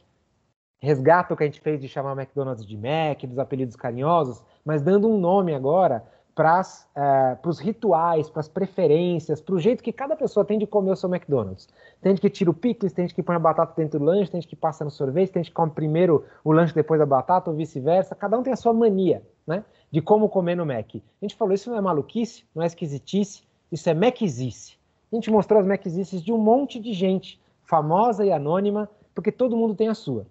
resgata 0.80 1.34
o 1.34 1.36
que 1.36 1.42
a 1.42 1.46
gente 1.46 1.60
fez 1.60 1.80
de 1.80 1.88
chamar 1.88 2.16
McDonald's 2.16 2.64
de 2.64 2.76
Mac, 2.76 3.24
dos 3.24 3.38
apelidos 3.38 3.74
carinhosos, 3.74 4.42
mas 4.64 4.82
dando 4.82 5.08
um 5.08 5.18
nome 5.18 5.52
agora 5.52 6.04
para 6.38 6.62
é, 6.94 7.36
os 7.44 7.58
rituais, 7.58 8.30
para 8.30 8.38
as 8.38 8.46
preferências, 8.46 9.40
para 9.40 9.56
o 9.56 9.58
jeito 9.58 9.82
que 9.82 9.92
cada 9.92 10.14
pessoa 10.14 10.44
tem 10.44 10.56
de 10.56 10.68
comer 10.68 10.92
o 10.92 10.96
seu 10.96 11.12
McDonald's. 11.12 11.68
Tem 12.00 12.12
gente 12.12 12.20
que 12.20 12.30
tira 12.30 12.48
o 12.48 12.54
picles, 12.54 12.92
tem 12.92 13.08
gente 13.08 13.14
que 13.16 13.24
põe 13.24 13.34
a 13.34 13.40
batata 13.40 13.72
dentro 13.76 13.98
do 13.98 14.04
lanche, 14.04 14.30
tem 14.30 14.40
gente 14.40 14.48
que 14.48 14.54
passa 14.54 14.84
no 14.84 14.90
sorvete, 14.92 15.32
tem 15.32 15.42
gente 15.42 15.50
que 15.50 15.56
come 15.56 15.72
primeiro 15.72 16.24
o 16.44 16.52
lanche 16.52 16.72
depois 16.72 17.00
da 17.00 17.04
batata 17.04 17.50
ou 17.50 17.56
vice-versa. 17.56 18.14
Cada 18.14 18.38
um 18.38 18.44
tem 18.44 18.52
a 18.52 18.56
sua 18.56 18.72
mania, 18.72 19.20
né? 19.44 19.64
De 19.90 20.00
como 20.00 20.28
comer 20.28 20.54
no 20.54 20.64
Mac. 20.64 20.94
A 20.94 21.24
gente 21.24 21.34
falou, 21.34 21.52
isso 21.52 21.70
não 21.70 21.76
é 21.76 21.80
maluquice, 21.80 22.44
não 22.54 22.62
é 22.62 22.66
esquisitice, 22.66 23.42
isso 23.72 23.90
é 23.90 23.94
Macizice. 23.94 24.78
A 25.12 25.16
gente 25.16 25.32
mostrou 25.32 25.58
as 25.58 25.66
Macizices 25.66 26.22
de 26.22 26.32
um 26.32 26.38
monte 26.38 26.78
de 26.78 26.92
gente, 26.92 27.40
famosa 27.64 28.24
e 28.24 28.30
anônima, 28.30 28.88
porque 29.12 29.32
todo 29.32 29.56
mundo 29.56 29.74
tem 29.74 29.88
a 29.88 29.94
sua. 29.94 30.24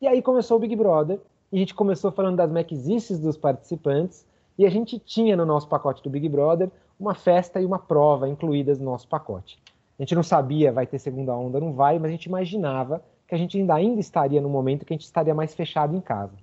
E 0.00 0.08
aí 0.08 0.22
começou 0.22 0.56
o 0.56 0.60
Big 0.60 0.74
Brother, 0.74 1.20
e 1.52 1.56
a 1.56 1.58
gente 1.58 1.74
começou 1.74 2.10
falando 2.10 2.36
das 2.36 2.50
Macizices 2.50 3.20
dos 3.20 3.36
participantes, 3.36 4.24
e 4.62 4.66
a 4.66 4.70
gente 4.70 4.96
tinha 4.96 5.36
no 5.36 5.44
nosso 5.44 5.66
pacote 5.66 6.00
do 6.04 6.08
Big 6.08 6.28
Brother 6.28 6.70
uma 6.98 7.16
festa 7.16 7.60
e 7.60 7.66
uma 7.66 7.80
prova 7.80 8.28
incluídas 8.28 8.78
no 8.78 8.84
nosso 8.84 9.08
pacote. 9.08 9.60
A 9.98 10.02
gente 10.02 10.14
não 10.14 10.22
sabia 10.22 10.70
vai 10.70 10.86
ter 10.86 11.00
segunda 11.00 11.34
onda, 11.34 11.58
não 11.58 11.72
vai, 11.72 11.98
mas 11.98 12.10
a 12.10 12.12
gente 12.12 12.26
imaginava 12.26 13.02
que 13.26 13.34
a 13.34 13.38
gente 13.38 13.58
ainda, 13.58 13.74
ainda 13.74 13.98
estaria 13.98 14.40
no 14.40 14.48
momento 14.48 14.84
que 14.86 14.92
a 14.92 14.96
gente 14.96 15.04
estaria 15.04 15.34
mais 15.34 15.52
fechado 15.52 15.96
em 15.96 16.00
casa. 16.00 16.34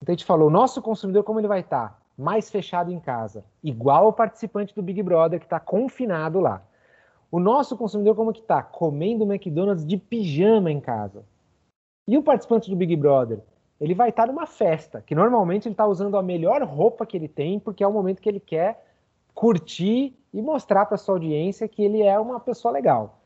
Então 0.00 0.12
a 0.12 0.16
gente 0.16 0.24
falou, 0.24 0.48
nosso 0.48 0.80
consumidor 0.80 1.24
como 1.24 1.40
ele 1.40 1.48
vai 1.48 1.58
estar? 1.58 2.00
Mais 2.16 2.48
fechado 2.48 2.92
em 2.92 3.00
casa, 3.00 3.44
igual 3.60 4.06
o 4.06 4.12
participante 4.12 4.72
do 4.72 4.82
Big 4.82 5.02
Brother 5.02 5.40
que 5.40 5.46
está 5.46 5.58
confinado 5.58 6.38
lá. 6.38 6.62
O 7.28 7.40
nosso 7.40 7.76
consumidor 7.76 8.14
como 8.14 8.32
que 8.32 8.40
está? 8.40 8.62
Comendo 8.62 9.24
McDonald's 9.24 9.84
de 9.84 9.96
pijama 9.96 10.70
em 10.70 10.80
casa. 10.80 11.24
E 12.06 12.16
o 12.16 12.22
participante 12.22 12.70
do 12.70 12.76
Big 12.76 12.94
Brother? 12.94 13.40
Ele 13.80 13.94
vai 13.94 14.08
estar 14.10 14.26
numa 14.26 14.46
festa, 14.46 15.00
que 15.00 15.14
normalmente 15.14 15.68
ele 15.68 15.72
está 15.72 15.86
usando 15.86 16.16
a 16.16 16.22
melhor 16.22 16.62
roupa 16.62 17.06
que 17.06 17.16
ele 17.16 17.28
tem, 17.28 17.60
porque 17.60 17.84
é 17.84 17.86
o 17.86 17.92
momento 17.92 18.20
que 18.20 18.28
ele 18.28 18.40
quer 18.40 18.84
curtir 19.34 20.16
e 20.34 20.42
mostrar 20.42 20.86
para 20.86 20.96
sua 20.96 21.14
audiência 21.14 21.68
que 21.68 21.82
ele 21.82 22.02
é 22.02 22.18
uma 22.18 22.40
pessoa 22.40 22.72
legal. 22.72 23.20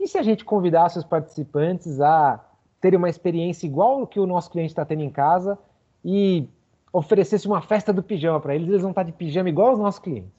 E 0.00 0.06
se 0.06 0.16
a 0.16 0.22
gente 0.22 0.44
convidasse 0.44 0.98
os 0.98 1.04
participantes 1.04 2.00
a 2.00 2.42
terem 2.80 2.96
uma 2.96 3.08
experiência 3.08 3.66
igual 3.66 4.02
o 4.02 4.06
que 4.06 4.20
o 4.20 4.26
nosso 4.26 4.50
cliente 4.50 4.70
está 4.70 4.84
tendo 4.84 5.02
em 5.02 5.10
casa 5.10 5.58
e 6.04 6.48
oferecesse 6.92 7.46
uma 7.46 7.60
festa 7.60 7.92
do 7.92 8.02
pijama 8.02 8.40
para 8.40 8.54
eles, 8.54 8.68
eles 8.68 8.82
vão 8.82 8.90
estar 8.90 9.02
de 9.02 9.12
pijama 9.12 9.48
igual 9.48 9.72
os 9.72 9.78
nossos 9.78 10.00
clientes. 10.00 10.32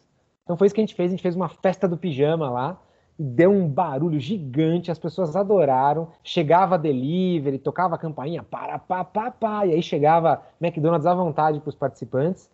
Então 0.43 0.57
foi 0.57 0.65
isso 0.65 0.73
que 0.73 0.81
a 0.81 0.85
gente 0.85 0.95
fez, 0.95 1.11
a 1.11 1.11
gente 1.11 1.21
fez 1.21 1.35
uma 1.35 1.49
festa 1.49 1.87
do 1.87 1.97
pijama 1.97 2.49
lá, 2.49 2.81
deu 3.19 3.51
um 3.51 3.67
barulho 3.67 4.17
gigante, 4.17 4.89
as 4.89 4.97
pessoas 4.97 5.35
adoraram. 5.35 6.07
Chegava 6.23 6.77
delivery, 6.77 7.59
tocava 7.59 7.95
a 7.95 7.97
campainha, 7.97 8.41
para, 8.41 8.79
pá, 8.79 9.03
pá, 9.03 9.29
pá, 9.29 9.67
e 9.67 9.73
aí 9.73 9.83
chegava 9.83 10.41
McDonald's 10.61 11.05
à 11.05 11.13
vontade 11.13 11.59
para 11.59 11.69
os 11.69 11.75
participantes. 11.75 12.49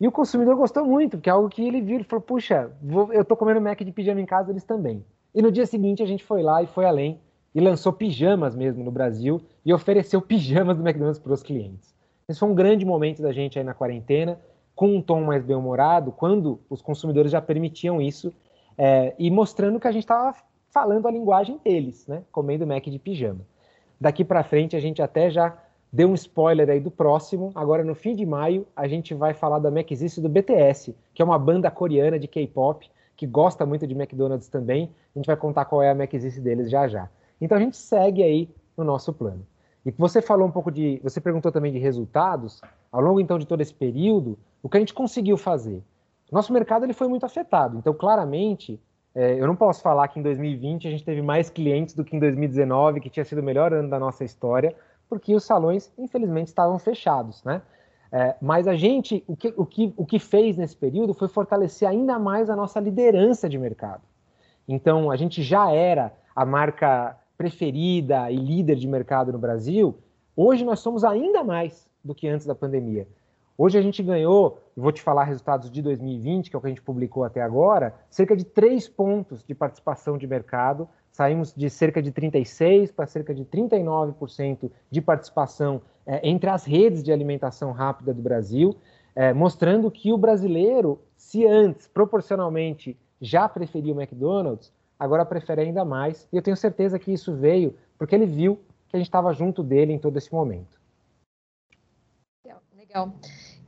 E 0.00 0.08
o 0.08 0.12
consumidor 0.12 0.56
gostou 0.56 0.86
muito, 0.86 1.18
porque 1.18 1.28
é 1.28 1.32
algo 1.32 1.48
que 1.48 1.66
ele 1.66 1.82
viu 1.82 2.00
e 2.00 2.04
falou: 2.04 2.22
puxa, 2.22 2.70
vou, 2.82 3.12
eu 3.12 3.24
tô 3.24 3.36
comendo 3.36 3.60
Mac 3.60 3.78
de 3.80 3.92
pijama 3.92 4.20
em 4.20 4.26
casa, 4.26 4.50
eles 4.50 4.64
também. 4.64 5.04
E 5.34 5.42
no 5.42 5.52
dia 5.52 5.66
seguinte 5.66 6.02
a 6.02 6.06
gente 6.06 6.24
foi 6.24 6.42
lá 6.42 6.62
e 6.62 6.66
foi 6.66 6.86
além 6.86 7.20
e 7.54 7.60
lançou 7.60 7.92
pijamas 7.92 8.54
mesmo 8.54 8.84
no 8.84 8.90
Brasil 8.90 9.40
e 9.64 9.72
ofereceu 9.72 10.20
pijamas 10.22 10.76
do 10.76 10.82
McDonald's 10.82 11.18
para 11.18 11.32
os 11.32 11.42
clientes. 11.42 11.94
Esse 12.28 12.40
foi 12.40 12.48
um 12.48 12.54
grande 12.54 12.84
momento 12.84 13.22
da 13.22 13.32
gente 13.32 13.58
aí 13.58 13.64
na 13.64 13.72
quarentena, 13.72 14.38
com 14.74 14.96
um 14.96 15.00
tom 15.00 15.22
mais 15.22 15.44
bem-humorado, 15.44 16.12
quando 16.12 16.60
os 16.68 16.82
consumidores 16.82 17.32
já 17.32 17.40
permitiam 17.40 18.00
isso 18.00 18.32
é, 18.76 19.14
e 19.18 19.30
mostrando 19.30 19.80
que 19.80 19.88
a 19.88 19.92
gente 19.92 20.04
estava 20.04 20.34
falando 20.70 21.08
a 21.08 21.10
linguagem 21.10 21.58
deles, 21.64 22.06
né? 22.06 22.22
Comendo 22.30 22.66
Mac 22.66 22.84
de 22.84 22.98
pijama. 22.98 23.40
Daqui 24.00 24.24
para 24.24 24.44
frente 24.44 24.76
a 24.76 24.80
gente 24.80 25.00
até 25.00 25.30
já 25.30 25.56
deu 25.92 26.08
um 26.08 26.14
spoiler 26.14 26.68
aí 26.68 26.80
do 26.80 26.90
próximo. 26.90 27.50
Agora 27.54 27.82
no 27.82 27.94
fim 27.94 28.14
de 28.14 28.26
maio 28.26 28.66
a 28.76 28.86
gente 28.86 29.14
vai 29.14 29.32
falar 29.32 29.58
da 29.58 29.70
Mac 29.70 29.90
Exist 29.90 30.20
do 30.20 30.28
BTS, 30.28 30.94
que 31.14 31.22
é 31.22 31.24
uma 31.24 31.38
banda 31.38 31.70
coreana 31.70 32.18
de 32.18 32.28
K-pop 32.28 32.88
que 33.16 33.26
gosta 33.26 33.64
muito 33.64 33.86
de 33.86 33.94
McDonald's 33.94 34.48
também. 34.48 34.90
A 35.14 35.18
gente 35.18 35.26
vai 35.26 35.36
contar 35.36 35.64
qual 35.64 35.82
é 35.82 35.90
a 35.90 35.94
Mac 35.94 36.12
Exist 36.12 36.40
deles 36.40 36.70
já 36.70 36.86
já. 36.86 37.08
Então 37.40 37.56
a 37.56 37.60
gente 37.60 37.76
segue 37.76 38.22
aí 38.22 38.50
no 38.76 38.84
nosso 38.84 39.12
plano. 39.12 39.46
E 39.84 39.90
você 39.92 40.20
falou 40.20 40.46
um 40.46 40.50
pouco 40.50 40.70
de, 40.70 41.00
você 41.02 41.20
perguntou 41.20 41.50
também 41.50 41.72
de 41.72 41.78
resultados. 41.78 42.60
Ao 42.92 43.00
longo 43.00 43.20
então 43.20 43.38
de 43.38 43.46
todo 43.46 43.60
esse 43.60 43.72
período, 43.72 44.38
o 44.62 44.68
que 44.68 44.76
a 44.76 44.80
gente 44.80 44.92
conseguiu 44.92 45.36
fazer? 45.36 45.82
Nosso 46.30 46.52
mercado 46.52 46.84
ele 46.84 46.92
foi 46.92 47.08
muito 47.08 47.26
afetado. 47.26 47.78
Então 47.78 47.94
claramente, 47.94 48.80
é, 49.14 49.40
eu 49.40 49.46
não 49.46 49.56
posso 49.56 49.82
falar 49.82 50.08
que 50.08 50.18
em 50.18 50.22
2020 50.22 50.86
a 50.86 50.90
gente 50.90 51.04
teve 51.04 51.22
mais 51.22 51.48
clientes 51.48 51.94
do 51.94 52.04
que 52.04 52.16
em 52.16 52.18
2019, 52.18 53.00
que 53.00 53.10
tinha 53.10 53.24
sido 53.24 53.38
o 53.38 53.44
melhor 53.44 53.72
ano 53.72 53.88
da 53.88 53.98
nossa 53.98 54.24
história, 54.24 54.74
porque 55.08 55.34
os 55.34 55.44
salões 55.44 55.92
infelizmente 55.96 56.48
estavam 56.48 56.78
fechados, 56.78 57.42
né? 57.44 57.62
É, 58.12 58.36
mas 58.40 58.68
a 58.68 58.76
gente, 58.76 59.24
o 59.26 59.36
que, 59.36 59.52
o, 59.56 59.66
que, 59.66 59.92
o 59.96 60.06
que 60.06 60.18
fez 60.18 60.56
nesse 60.56 60.76
período 60.76 61.12
foi 61.12 61.28
fortalecer 61.28 61.88
ainda 61.88 62.18
mais 62.18 62.48
a 62.48 62.54
nossa 62.54 62.78
liderança 62.78 63.48
de 63.48 63.58
mercado. 63.58 64.02
Então, 64.68 65.10
a 65.10 65.16
gente 65.16 65.42
já 65.42 65.70
era 65.70 66.12
a 66.34 66.44
marca 66.44 67.16
preferida 67.36 68.30
e 68.30 68.36
líder 68.36 68.76
de 68.76 68.88
mercado 68.88 69.32
no 69.32 69.38
Brasil, 69.38 69.98
hoje 70.36 70.64
nós 70.64 70.80
somos 70.80 71.04
ainda 71.04 71.44
mais 71.44 71.88
do 72.02 72.14
que 72.14 72.28
antes 72.28 72.46
da 72.46 72.54
pandemia. 72.54 73.06
Hoje 73.58 73.78
a 73.78 73.82
gente 73.82 74.02
ganhou, 74.02 74.60
vou 74.76 74.92
te 74.92 75.00
falar 75.00 75.24
resultados 75.24 75.70
de 75.70 75.80
2020, 75.80 76.50
que 76.50 76.56
é 76.56 76.58
o 76.58 76.60
que 76.60 76.66
a 76.66 76.70
gente 76.70 76.82
publicou 76.82 77.24
até 77.24 77.40
agora, 77.40 77.94
cerca 78.10 78.36
de 78.36 78.44
3 78.44 78.86
pontos 78.88 79.42
de 79.42 79.54
participação 79.54 80.18
de 80.18 80.26
mercado. 80.26 80.86
Saímos 81.10 81.54
de 81.54 81.70
cerca 81.70 82.02
de 82.02 82.12
36% 82.12 82.92
para 82.92 83.06
cerca 83.06 83.34
de 83.34 83.46
39% 83.46 84.70
de 84.90 85.00
participação 85.00 85.80
é, 86.04 86.20
entre 86.28 86.50
as 86.50 86.66
redes 86.66 87.02
de 87.02 87.10
alimentação 87.10 87.72
rápida 87.72 88.12
do 88.12 88.20
Brasil, 88.20 88.76
é, 89.14 89.32
mostrando 89.32 89.90
que 89.90 90.12
o 90.12 90.18
brasileiro, 90.18 91.00
se 91.16 91.46
antes 91.46 91.88
proporcionalmente 91.88 92.94
já 93.22 93.48
preferia 93.48 93.94
o 93.94 93.98
McDonald's, 93.98 94.70
agora 94.98 95.24
prefere 95.24 95.62
ainda 95.62 95.82
mais. 95.82 96.28
E 96.30 96.36
eu 96.36 96.42
tenho 96.42 96.58
certeza 96.58 96.98
que 96.98 97.10
isso 97.10 97.34
veio 97.34 97.74
porque 97.98 98.14
ele 98.14 98.26
viu 98.26 98.60
que 98.88 98.96
a 98.96 98.98
gente 98.98 99.08
estava 99.08 99.32
junto 99.32 99.62
dele 99.62 99.94
em 99.94 99.98
todo 99.98 100.18
esse 100.18 100.30
momento. 100.30 100.76
Legal. 102.96 103.12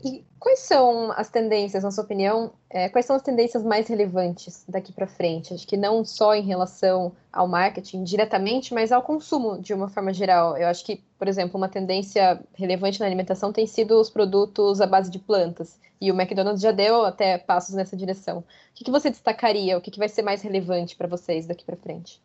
E 0.02 0.24
quais 0.38 0.60
são 0.60 1.10
as 1.12 1.28
tendências, 1.28 1.82
na 1.82 1.90
sua 1.90 2.04
opinião, 2.04 2.52
é, 2.70 2.88
quais 2.88 3.04
são 3.04 3.16
as 3.16 3.22
tendências 3.22 3.64
mais 3.64 3.88
relevantes 3.88 4.64
daqui 4.68 4.92
para 4.92 5.08
frente? 5.08 5.52
Acho 5.52 5.66
que 5.66 5.76
não 5.76 6.04
só 6.04 6.36
em 6.36 6.42
relação 6.42 7.12
ao 7.32 7.48
marketing 7.48 8.04
diretamente, 8.04 8.72
mas 8.72 8.92
ao 8.92 9.02
consumo 9.02 9.60
de 9.60 9.74
uma 9.74 9.88
forma 9.88 10.12
geral. 10.12 10.56
Eu 10.56 10.68
acho 10.68 10.84
que, 10.84 11.02
por 11.18 11.26
exemplo, 11.26 11.58
uma 11.58 11.68
tendência 11.68 12.40
relevante 12.54 13.00
na 13.00 13.06
alimentação 13.06 13.52
tem 13.52 13.66
sido 13.66 14.00
os 14.00 14.08
produtos 14.08 14.80
à 14.80 14.86
base 14.86 15.10
de 15.10 15.18
plantas. 15.18 15.80
E 16.00 16.12
o 16.12 16.14
McDonald's 16.14 16.62
já 16.62 16.70
deu 16.70 17.04
até 17.04 17.36
passos 17.36 17.74
nessa 17.74 17.96
direção. 17.96 18.38
O 18.38 18.44
que, 18.76 18.84
que 18.84 18.90
você 18.92 19.10
destacaria? 19.10 19.76
O 19.76 19.80
que, 19.80 19.90
que 19.90 19.98
vai 19.98 20.08
ser 20.08 20.22
mais 20.22 20.42
relevante 20.42 20.94
para 20.94 21.08
vocês 21.08 21.44
daqui 21.44 21.64
para 21.64 21.76
frente? 21.76 22.22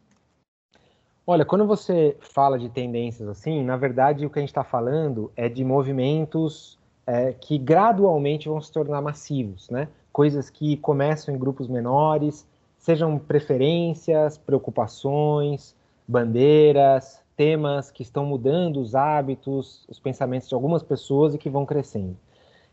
Olha, 1.26 1.44
quando 1.44 1.66
você 1.66 2.16
fala 2.20 2.60
de 2.60 2.70
tendências 2.70 3.28
assim, 3.30 3.64
na 3.64 3.78
verdade 3.78 4.26
o 4.26 4.30
que 4.30 4.38
a 4.38 4.42
gente 4.42 4.50
está 4.50 4.64
falando 4.64 5.32
é 5.38 5.48
de 5.48 5.64
movimentos 5.64 6.78
é, 7.06 7.34
que 7.34 7.58
gradualmente 7.58 8.48
vão 8.48 8.62
se 8.62 8.72
tornar 8.72 9.02
massivos, 9.02 9.70
né? 9.70 9.88
Coisas 10.12 10.50
que 10.50 10.78
começam 10.78 11.34
em 11.34 11.38
grupos 11.38 11.68
menores, 11.68 12.48
sejam 12.78 13.18
preferências, 13.18 14.38
preocupações, 14.38 15.76
bandeiras, 16.08 17.22
temas 17.36 17.90
que 17.90 18.04
estão 18.04 18.26
mudando 18.26 18.80
os 18.80 18.94
hábitos, 18.94 19.86
os 19.90 20.00
pensamentos 20.00 20.48
de 20.48 20.56
algumas 20.56 20.84
pessoas 20.84 21.34
e 21.34 21.38
que 21.38 21.50
vão 21.50 21.66
crescendo. 21.66 22.16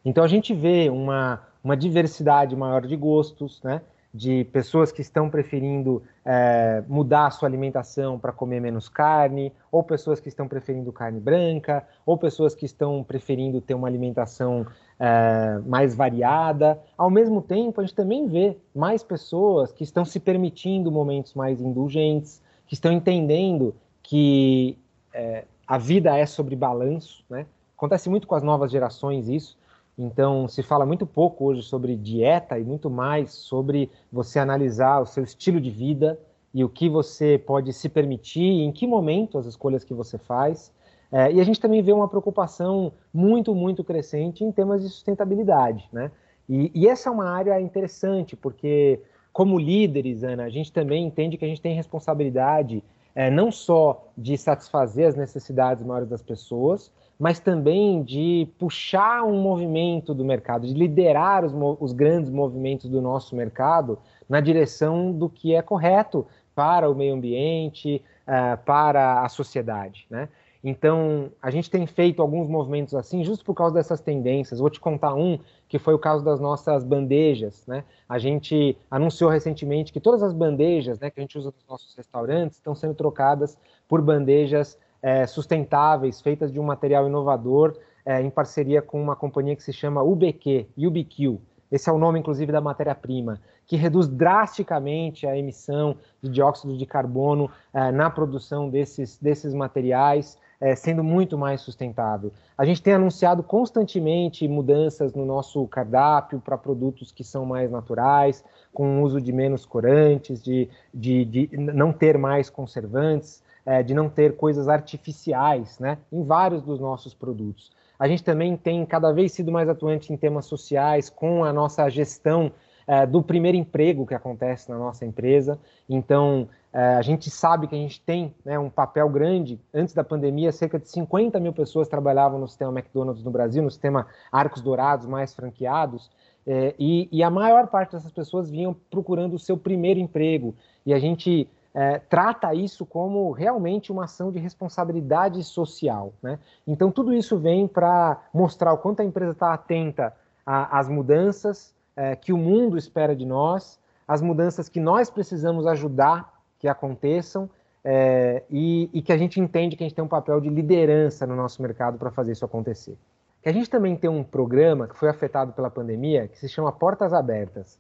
Então 0.04 0.22
a 0.22 0.28
gente 0.28 0.54
vê 0.54 0.88
uma, 0.90 1.42
uma 1.62 1.76
diversidade 1.76 2.54
maior 2.56 2.86
de 2.86 2.96
gostos, 2.96 3.60
né? 3.62 3.82
De 4.12 4.44
pessoas 4.44 4.90
que 4.90 5.00
estão 5.00 5.30
preferindo 5.30 6.02
é, 6.24 6.82
mudar 6.88 7.26
a 7.26 7.30
sua 7.30 7.48
alimentação 7.48 8.18
para 8.18 8.32
comer 8.32 8.60
menos 8.60 8.88
carne, 8.88 9.52
ou 9.70 9.82
pessoas 9.84 10.18
que 10.18 10.28
estão 10.28 10.48
preferindo 10.48 10.92
carne 10.92 11.20
branca, 11.20 11.86
ou 12.04 12.18
pessoas 12.18 12.54
que 12.54 12.66
estão 12.66 13.04
preferindo 13.04 13.60
ter 13.60 13.74
uma 13.74 13.86
alimentação 13.86 14.66
é, 14.98 15.60
mais 15.64 15.94
variada. 15.94 16.80
Ao 16.98 17.08
mesmo 17.08 17.40
tempo, 17.40 17.80
a 17.80 17.84
gente 17.84 17.94
também 17.94 18.26
vê 18.26 18.56
mais 18.74 19.02
pessoas 19.02 19.70
que 19.70 19.84
estão 19.84 20.04
se 20.04 20.18
permitindo 20.18 20.90
momentos 20.90 21.34
mais 21.34 21.60
indulgentes, 21.60 22.42
que 22.66 22.74
estão 22.74 22.92
entendendo 22.92 23.74
que 24.02 24.76
é, 25.14 25.44
a 25.66 25.78
vida 25.78 26.16
é 26.18 26.26
sobre 26.26 26.56
balanço, 26.56 27.24
né? 27.30 27.46
Acontece 27.76 28.10
muito 28.10 28.26
com 28.26 28.34
as 28.34 28.42
novas 28.42 28.70
gerações 28.70 29.28
isso. 29.28 29.56
Então, 30.02 30.48
se 30.48 30.62
fala 30.62 30.86
muito 30.86 31.04
pouco 31.04 31.44
hoje 31.44 31.62
sobre 31.62 31.94
dieta 31.94 32.58
e 32.58 32.64
muito 32.64 32.88
mais 32.88 33.32
sobre 33.32 33.90
você 34.10 34.38
analisar 34.38 34.98
o 35.02 35.04
seu 35.04 35.22
estilo 35.22 35.60
de 35.60 35.70
vida 35.70 36.18
e 36.54 36.64
o 36.64 36.70
que 36.70 36.88
você 36.88 37.36
pode 37.36 37.70
se 37.74 37.86
permitir, 37.86 38.62
em 38.62 38.72
que 38.72 38.86
momento 38.86 39.36
as 39.36 39.44
escolhas 39.44 39.84
que 39.84 39.92
você 39.92 40.16
faz. 40.16 40.72
É, 41.12 41.30
e 41.30 41.38
a 41.38 41.44
gente 41.44 41.60
também 41.60 41.82
vê 41.82 41.92
uma 41.92 42.08
preocupação 42.08 42.94
muito, 43.12 43.54
muito 43.54 43.84
crescente 43.84 44.42
em 44.42 44.50
temas 44.50 44.80
de 44.80 44.88
sustentabilidade. 44.88 45.86
Né? 45.92 46.10
E, 46.48 46.72
e 46.74 46.88
essa 46.88 47.10
é 47.10 47.12
uma 47.12 47.28
área 47.28 47.60
interessante, 47.60 48.34
porque 48.34 49.00
como 49.34 49.58
líderes, 49.58 50.24
Ana, 50.24 50.44
a 50.44 50.48
gente 50.48 50.72
também 50.72 51.04
entende 51.04 51.36
que 51.36 51.44
a 51.44 51.48
gente 51.48 51.60
tem 51.60 51.74
responsabilidade 51.74 52.82
é, 53.14 53.30
não 53.30 53.52
só 53.52 54.08
de 54.16 54.38
satisfazer 54.38 55.08
as 55.08 55.14
necessidades 55.14 55.84
maiores 55.84 56.08
das 56.08 56.22
pessoas, 56.22 56.90
mas 57.20 57.38
também 57.38 58.02
de 58.02 58.48
puxar 58.58 59.22
um 59.24 59.42
movimento 59.42 60.14
do 60.14 60.24
mercado, 60.24 60.66
de 60.66 60.72
liderar 60.72 61.44
os, 61.44 61.52
os 61.78 61.92
grandes 61.92 62.30
movimentos 62.30 62.88
do 62.88 63.02
nosso 63.02 63.36
mercado 63.36 63.98
na 64.26 64.40
direção 64.40 65.12
do 65.12 65.28
que 65.28 65.54
é 65.54 65.60
correto 65.60 66.26
para 66.54 66.90
o 66.90 66.94
meio 66.94 67.14
ambiente, 67.14 68.02
uh, 68.26 68.56
para 68.64 69.20
a 69.22 69.28
sociedade, 69.28 70.06
né? 70.08 70.30
Então, 70.62 71.30
a 71.40 71.50
gente 71.50 71.70
tem 71.70 71.86
feito 71.86 72.20
alguns 72.20 72.46
movimentos 72.46 72.94
assim, 72.94 73.24
justo 73.24 73.44
por 73.44 73.54
causa 73.54 73.74
dessas 73.74 74.00
tendências. 74.00 74.60
Vou 74.60 74.68
te 74.68 74.78
contar 74.78 75.14
um, 75.14 75.38
que 75.66 75.78
foi 75.78 75.94
o 75.94 75.98
caso 75.98 76.22
das 76.22 76.38
nossas 76.38 76.84
bandejas, 76.84 77.66
né? 77.66 77.82
A 78.06 78.18
gente 78.18 78.76
anunciou 78.90 79.30
recentemente 79.30 79.92
que 79.92 80.00
todas 80.00 80.22
as 80.22 80.34
bandejas 80.34 80.98
né, 81.00 81.10
que 81.10 81.18
a 81.18 81.22
gente 81.22 81.38
usa 81.38 81.50
nos 81.50 81.66
nossos 81.66 81.94
restaurantes 81.94 82.58
estão 82.58 82.74
sendo 82.74 82.94
trocadas 82.94 83.56
por 83.88 84.02
bandejas 84.02 84.78
é, 85.02 85.26
sustentáveis, 85.26 86.20
feitas 86.20 86.52
de 86.52 86.58
um 86.58 86.64
material 86.64 87.06
inovador, 87.06 87.76
é, 88.04 88.20
em 88.20 88.30
parceria 88.30 88.80
com 88.82 89.00
uma 89.00 89.16
companhia 89.16 89.56
que 89.56 89.62
se 89.62 89.72
chama 89.72 90.02
UBQ, 90.02 90.66
UBQ. 90.76 91.38
Esse 91.70 91.88
é 91.88 91.92
o 91.92 91.98
nome, 91.98 92.18
inclusive, 92.18 92.50
da 92.50 92.60
matéria-prima, 92.60 93.40
que 93.64 93.76
reduz 93.76 94.08
drasticamente 94.08 95.26
a 95.26 95.36
emissão 95.36 95.96
de 96.20 96.28
dióxido 96.28 96.76
de 96.76 96.84
carbono 96.84 97.48
é, 97.72 97.92
na 97.92 98.10
produção 98.10 98.68
desses, 98.68 99.16
desses 99.18 99.54
materiais, 99.54 100.36
é, 100.60 100.74
sendo 100.74 101.04
muito 101.04 101.38
mais 101.38 101.60
sustentável. 101.60 102.32
A 102.58 102.64
gente 102.64 102.82
tem 102.82 102.92
anunciado 102.92 103.42
constantemente 103.42 104.46
mudanças 104.48 105.14
no 105.14 105.24
nosso 105.24 105.66
cardápio 105.68 106.40
para 106.40 106.58
produtos 106.58 107.12
que 107.12 107.22
são 107.22 107.46
mais 107.46 107.70
naturais, 107.70 108.44
com 108.72 109.02
uso 109.02 109.20
de 109.20 109.32
menos 109.32 109.64
corantes, 109.64 110.42
de, 110.42 110.68
de, 110.92 111.24
de 111.24 111.56
não 111.56 111.92
ter 111.92 112.18
mais 112.18 112.50
conservantes 112.50 113.42
é, 113.64 113.82
de 113.82 113.94
não 113.94 114.08
ter 114.08 114.36
coisas 114.36 114.68
artificiais 114.68 115.78
né, 115.78 115.98
em 116.12 116.24
vários 116.24 116.62
dos 116.62 116.80
nossos 116.80 117.14
produtos. 117.14 117.70
A 117.98 118.08
gente 118.08 118.24
também 118.24 118.56
tem 118.56 118.84
cada 118.86 119.12
vez 119.12 119.32
sido 119.32 119.52
mais 119.52 119.68
atuante 119.68 120.12
em 120.12 120.16
temas 120.16 120.46
sociais 120.46 121.10
com 121.10 121.44
a 121.44 121.52
nossa 121.52 121.88
gestão 121.90 122.50
é, 122.86 123.06
do 123.06 123.22
primeiro 123.22 123.56
emprego 123.56 124.06
que 124.06 124.14
acontece 124.14 124.70
na 124.70 124.78
nossa 124.78 125.04
empresa. 125.04 125.58
Então, 125.88 126.48
é, 126.72 126.94
a 126.94 127.02
gente 127.02 127.30
sabe 127.30 127.66
que 127.66 127.74
a 127.74 127.78
gente 127.78 128.00
tem 128.00 128.34
né, 128.44 128.58
um 128.58 128.70
papel 128.70 129.08
grande. 129.08 129.60
Antes 129.72 129.92
da 129.94 130.02
pandemia, 130.02 130.50
cerca 130.50 130.78
de 130.78 130.88
50 130.88 131.38
mil 131.38 131.52
pessoas 131.52 131.88
trabalhavam 131.88 132.40
no 132.40 132.48
sistema 132.48 132.72
McDonald's 132.72 133.22
no 133.22 133.30
Brasil, 133.30 133.62
no 133.62 133.70
sistema 133.70 134.06
Arcos 134.32 134.62
Dourados 134.62 135.06
mais 135.06 135.34
franqueados. 135.34 136.10
é, 136.46 136.74
e, 136.78 137.08
e, 137.12 137.22
a 137.22 137.30
maior 137.30 137.66
parte 137.66 137.92
dessas 137.92 138.10
pessoas 138.10 138.50
vinham 138.50 138.74
procurando 138.90 139.34
o 139.34 139.38
seu 139.38 139.56
primeiro 139.56 140.00
emprego. 140.00 140.54
E 140.86 140.94
a 140.94 140.98
gente 140.98 141.46
é, 141.74 141.98
trata 141.98 142.54
isso 142.54 142.84
como 142.84 143.30
realmente 143.30 143.92
uma 143.92 144.04
ação 144.04 144.30
de 144.30 144.38
responsabilidade 144.38 145.42
social. 145.44 146.12
Né? 146.22 146.38
Então, 146.66 146.90
tudo 146.90 147.12
isso 147.12 147.38
vem 147.38 147.68
para 147.68 148.20
mostrar 148.34 148.72
o 148.72 148.78
quanto 148.78 149.00
a 149.00 149.04
empresa 149.04 149.32
está 149.32 149.54
atenta 149.54 150.14
às 150.44 150.88
mudanças 150.88 151.74
é, 151.94 152.16
que 152.16 152.32
o 152.32 152.36
mundo 152.36 152.76
espera 152.76 153.14
de 153.14 153.24
nós, 153.24 153.78
as 154.06 154.20
mudanças 154.20 154.68
que 154.68 154.80
nós 154.80 155.10
precisamos 155.10 155.66
ajudar 155.66 156.40
que 156.58 156.66
aconteçam 156.66 157.48
é, 157.84 158.42
e, 158.50 158.90
e, 158.92 159.00
que 159.00 159.12
a 159.12 159.16
gente 159.16 159.40
entende 159.40 159.76
que 159.76 159.82
a 159.82 159.86
gente 159.86 159.94
tem 159.94 160.04
um 160.04 160.08
papel 160.08 160.40
de 160.40 160.50
liderança 160.50 161.26
no 161.26 161.34
nosso 161.34 161.62
mercado 161.62 161.98
para 161.98 162.10
fazer 162.10 162.32
isso 162.32 162.44
acontecer. 162.44 162.96
Que 163.42 163.48
a 163.48 163.52
gente 163.52 163.70
também 163.70 163.96
tem 163.96 164.10
um 164.10 164.22
programa 164.22 164.86
que 164.86 164.96
foi 164.96 165.08
afetado 165.08 165.52
pela 165.52 165.70
pandemia 165.70 166.28
que 166.28 166.38
se 166.38 166.48
chama 166.48 166.70
Portas 166.72 167.12
Abertas. 167.14 167.78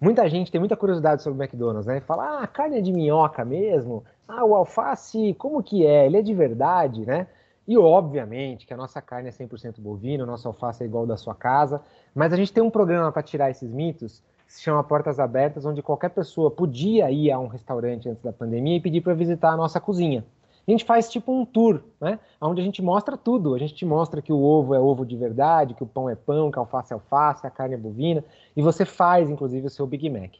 Muita 0.00 0.28
gente 0.28 0.50
tem 0.50 0.58
muita 0.58 0.76
curiosidade 0.76 1.22
sobre 1.22 1.38
o 1.38 1.42
McDonald's, 1.42 1.86
né? 1.86 2.00
Fala, 2.00 2.42
ah, 2.42 2.46
carne 2.46 2.78
é 2.78 2.80
de 2.80 2.92
minhoca 2.92 3.44
mesmo? 3.44 4.02
Ah, 4.26 4.44
o 4.44 4.54
alface, 4.54 5.34
como 5.34 5.62
que 5.62 5.84
é? 5.84 6.06
Ele 6.06 6.16
é 6.16 6.22
de 6.22 6.32
verdade, 6.32 7.04
né? 7.04 7.26
E 7.68 7.76
obviamente 7.76 8.66
que 8.66 8.72
a 8.72 8.76
nossa 8.76 9.02
carne 9.02 9.28
é 9.28 9.32
100% 9.32 9.78
bovina, 9.78 10.24
o 10.24 10.26
nosso 10.26 10.48
alface 10.48 10.82
é 10.82 10.86
igual 10.86 11.06
da 11.06 11.16
sua 11.16 11.34
casa, 11.34 11.82
mas 12.14 12.32
a 12.32 12.36
gente 12.36 12.52
tem 12.52 12.62
um 12.62 12.70
programa 12.70 13.12
para 13.12 13.22
tirar 13.22 13.50
esses 13.50 13.70
mitos 13.70 14.22
se 14.50 14.62
chama 14.62 14.82
Portas 14.82 15.20
Abertas, 15.20 15.64
onde 15.64 15.80
qualquer 15.80 16.10
pessoa 16.10 16.50
podia 16.50 17.08
ir 17.08 17.30
a 17.30 17.38
um 17.38 17.46
restaurante 17.46 18.08
antes 18.08 18.20
da 18.20 18.32
pandemia 18.32 18.78
e 18.78 18.80
pedir 18.80 19.00
para 19.00 19.14
visitar 19.14 19.52
a 19.52 19.56
nossa 19.56 19.78
cozinha. 19.78 20.24
A 20.66 20.70
gente 20.70 20.84
faz 20.84 21.10
tipo 21.10 21.32
um 21.32 21.44
tour, 21.44 21.82
né? 22.00 22.18
Onde 22.40 22.60
a 22.60 22.64
gente 22.64 22.82
mostra 22.82 23.16
tudo. 23.16 23.54
A 23.54 23.58
gente 23.58 23.74
te 23.74 23.84
mostra 23.84 24.22
que 24.22 24.32
o 24.32 24.40
ovo 24.40 24.74
é 24.74 24.80
ovo 24.80 25.04
de 25.04 25.16
verdade, 25.16 25.74
que 25.74 25.82
o 25.82 25.86
pão 25.86 26.08
é 26.08 26.14
pão, 26.14 26.50
que 26.50 26.58
a 26.58 26.62
alface 26.62 26.92
é 26.92 26.94
alface, 26.94 27.46
a 27.46 27.50
carne 27.50 27.74
é 27.74 27.78
bovina. 27.78 28.24
E 28.56 28.62
você 28.62 28.84
faz, 28.84 29.28
inclusive, 29.28 29.66
o 29.66 29.70
seu 29.70 29.86
Big 29.86 30.08
Mac. 30.08 30.34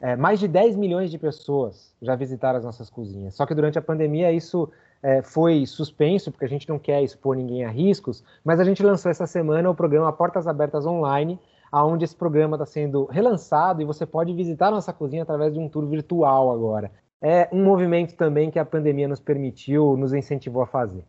É, 0.00 0.16
mais 0.16 0.40
de 0.40 0.48
10 0.48 0.76
milhões 0.76 1.10
de 1.10 1.18
pessoas 1.18 1.94
já 2.00 2.16
visitaram 2.16 2.58
as 2.58 2.64
nossas 2.64 2.88
cozinhas. 2.88 3.34
Só 3.34 3.44
que 3.44 3.54
durante 3.54 3.78
a 3.78 3.82
pandemia 3.82 4.32
isso 4.32 4.70
é, 5.02 5.22
foi 5.22 5.66
suspenso, 5.66 6.30
porque 6.30 6.46
a 6.46 6.48
gente 6.48 6.68
não 6.68 6.78
quer 6.78 7.02
expor 7.02 7.36
ninguém 7.36 7.64
a 7.64 7.68
riscos, 7.68 8.24
mas 8.42 8.58
a 8.58 8.64
gente 8.64 8.82
lançou 8.82 9.10
essa 9.10 9.26
semana 9.26 9.68
o 9.68 9.74
programa 9.74 10.10
Portas 10.10 10.46
Abertas 10.46 10.86
Online, 10.86 11.38
aonde 11.70 12.04
esse 12.04 12.16
programa 12.16 12.56
está 12.56 12.64
sendo 12.64 13.04
relançado 13.06 13.82
e 13.82 13.84
você 13.84 14.06
pode 14.06 14.32
visitar 14.32 14.70
nossa 14.70 14.92
cozinha 14.92 15.22
através 15.22 15.52
de 15.52 15.60
um 15.60 15.68
tour 15.68 15.86
virtual 15.86 16.50
agora. 16.50 16.90
É 17.22 17.50
um 17.52 17.62
movimento 17.62 18.14
também 18.16 18.50
que 18.50 18.58
a 18.58 18.64
pandemia 18.64 19.06
nos 19.06 19.20
permitiu, 19.20 19.94
nos 19.94 20.14
incentivou 20.14 20.62
a 20.62 20.66
fazer. 20.66 21.04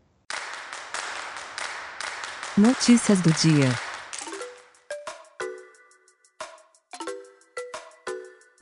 Notícias 2.58 3.22
do 3.22 3.32
dia. 3.32 3.70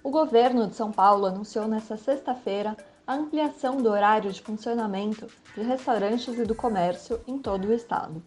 O 0.03 0.11
governo 0.11 0.67
de 0.67 0.75
São 0.75 0.91
Paulo 0.91 1.25
anunciou 1.25 1.67
nesta 1.67 1.97
sexta-feira 1.97 2.77
a 3.07 3.15
ampliação 3.15 3.77
do 3.77 3.89
horário 3.89 4.31
de 4.31 4.43
funcionamento 4.43 5.25
de 5.55 5.63
restaurantes 5.63 6.37
e 6.37 6.43
do 6.43 6.53
comércio 6.53 7.19
em 7.27 7.39
todo 7.39 7.67
o 7.67 7.73
estado. 7.73 8.21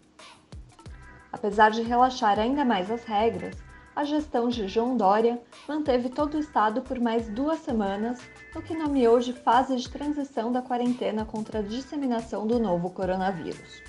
Apesar 1.31 1.71
de 1.71 1.81
relaxar 1.81 2.37
ainda 2.37 2.65
mais 2.65 2.91
as 2.91 3.05
regras, 3.05 3.55
a 3.95 4.03
gestão 4.03 4.49
de 4.49 4.67
João 4.67 4.97
Dória 4.97 5.39
manteve 5.67 6.09
todo 6.09 6.35
o 6.35 6.39
estado 6.39 6.81
por 6.81 6.99
mais 6.99 7.29
duas 7.29 7.59
semanas, 7.59 8.19
no 8.53 8.61
que 8.61 8.75
nomeou 8.75 9.19
de 9.19 9.33
fase 9.33 9.75
de 9.75 9.89
transição 9.89 10.51
da 10.51 10.61
quarentena 10.61 11.25
contra 11.25 11.59
a 11.59 11.63
disseminação 11.63 12.47
do 12.47 12.59
novo 12.59 12.89
coronavírus. 12.89 13.81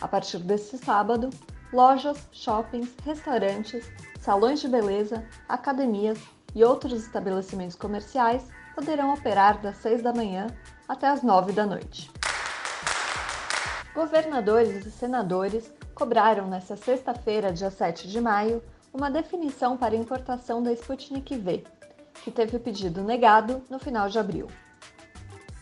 A 0.00 0.08
partir 0.08 0.38
deste 0.38 0.78
sábado, 0.78 1.30
lojas, 1.72 2.28
shoppings, 2.32 2.94
restaurantes, 3.04 3.90
salões 4.20 4.60
de 4.60 4.68
beleza, 4.68 5.24
academias 5.48 6.18
e 6.54 6.64
outros 6.64 7.04
estabelecimentos 7.04 7.76
comerciais 7.76 8.46
poderão 8.74 9.12
operar 9.12 9.60
das 9.60 9.76
6 9.78 10.02
da 10.02 10.12
manhã 10.12 10.46
até 10.88 11.08
as 11.08 11.22
9 11.22 11.52
da 11.52 11.66
noite. 11.66 12.10
Governadores 13.94 14.84
e 14.84 14.90
senadores 14.90 15.72
cobraram 15.96 16.46
nesta 16.46 16.76
sexta-feira, 16.76 17.50
dia 17.50 17.70
7 17.70 18.06
de 18.06 18.20
maio, 18.20 18.62
uma 18.92 19.10
definição 19.10 19.78
para 19.78 19.96
importação 19.96 20.62
da 20.62 20.70
Sputnik 20.74 21.34
V, 21.38 21.64
que 22.22 22.30
teve 22.30 22.58
o 22.58 22.60
pedido 22.60 23.02
negado 23.02 23.62
no 23.70 23.78
final 23.78 24.06
de 24.06 24.18
abril. 24.18 24.46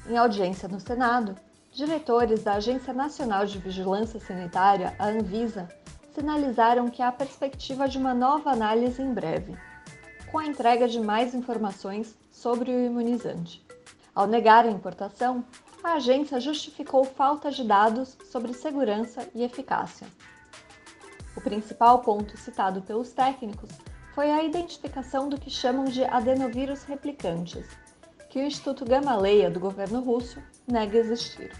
Em 0.08 0.18
audiência 0.18 0.68
no 0.68 0.80
Senado, 0.80 1.36
diretores 1.72 2.42
da 2.42 2.54
Agência 2.54 2.92
Nacional 2.92 3.46
de 3.46 3.58
Vigilância 3.58 4.18
Sanitária, 4.18 4.96
a 4.98 5.06
Anvisa, 5.06 5.68
sinalizaram 6.12 6.90
que 6.90 7.00
há 7.00 7.12
perspectiva 7.12 7.88
de 7.88 7.96
uma 7.96 8.12
nova 8.12 8.50
análise 8.50 9.00
em 9.00 9.14
breve, 9.14 9.56
com 10.32 10.40
a 10.40 10.46
entrega 10.46 10.88
de 10.88 10.98
mais 10.98 11.32
informações 11.32 12.18
sobre 12.32 12.72
o 12.72 12.84
imunizante. 12.84 13.64
Ao 14.12 14.26
negar 14.26 14.64
a 14.64 14.70
importação, 14.70 15.44
a 15.84 15.94
agência 15.96 16.40
justificou 16.40 17.04
falta 17.04 17.50
de 17.50 17.62
dados 17.62 18.16
sobre 18.24 18.54
segurança 18.54 19.28
e 19.34 19.44
eficácia. 19.44 20.06
O 21.36 21.42
principal 21.42 21.98
ponto 21.98 22.38
citado 22.38 22.80
pelos 22.80 23.12
técnicos 23.12 23.68
foi 24.14 24.30
a 24.30 24.42
identificação 24.42 25.28
do 25.28 25.38
que 25.38 25.50
chamam 25.50 25.84
de 25.84 26.02
adenovírus 26.02 26.84
replicantes, 26.84 27.66
que 28.30 28.38
o 28.38 28.42
Instituto 28.42 28.86
Gamaleya 28.86 29.50
do 29.50 29.60
governo 29.60 30.00
russo 30.00 30.42
nega 30.66 30.96
existir. 30.96 31.52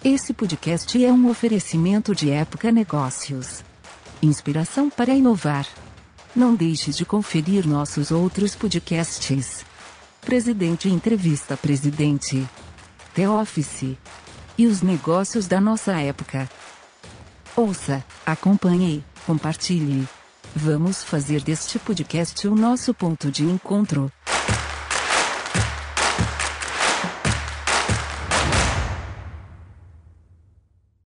Esse 0.04 0.32
podcast 0.32 1.04
é 1.04 1.12
um 1.12 1.28
oferecimento 1.28 2.14
de 2.14 2.30
Época 2.30 2.72
Negócios. 2.72 3.62
Inspiração 4.22 4.90
para 4.90 5.12
inovar. 5.12 5.66
Não 6.34 6.54
deixe 6.54 6.92
de 6.92 7.04
conferir 7.04 7.66
nossos 7.66 8.10
outros 8.10 8.56
podcasts. 8.56 9.64
Presidente 10.20 10.88
Entrevista 10.88 11.56
Presidente. 11.56 12.48
The 13.14 13.28
Office 13.28 13.96
e 14.58 14.66
os 14.66 14.82
negócios 14.82 15.46
da 15.46 15.60
nossa 15.60 15.92
época. 16.00 16.50
Ouça, 17.56 18.04
acompanhe, 18.26 19.04
compartilhe. 19.24 20.06
Vamos 20.54 21.04
fazer 21.04 21.40
deste 21.40 21.78
podcast 21.78 22.46
o 22.48 22.54
nosso 22.54 22.92
ponto 22.92 23.30
de 23.30 23.44
encontro. 23.44 24.10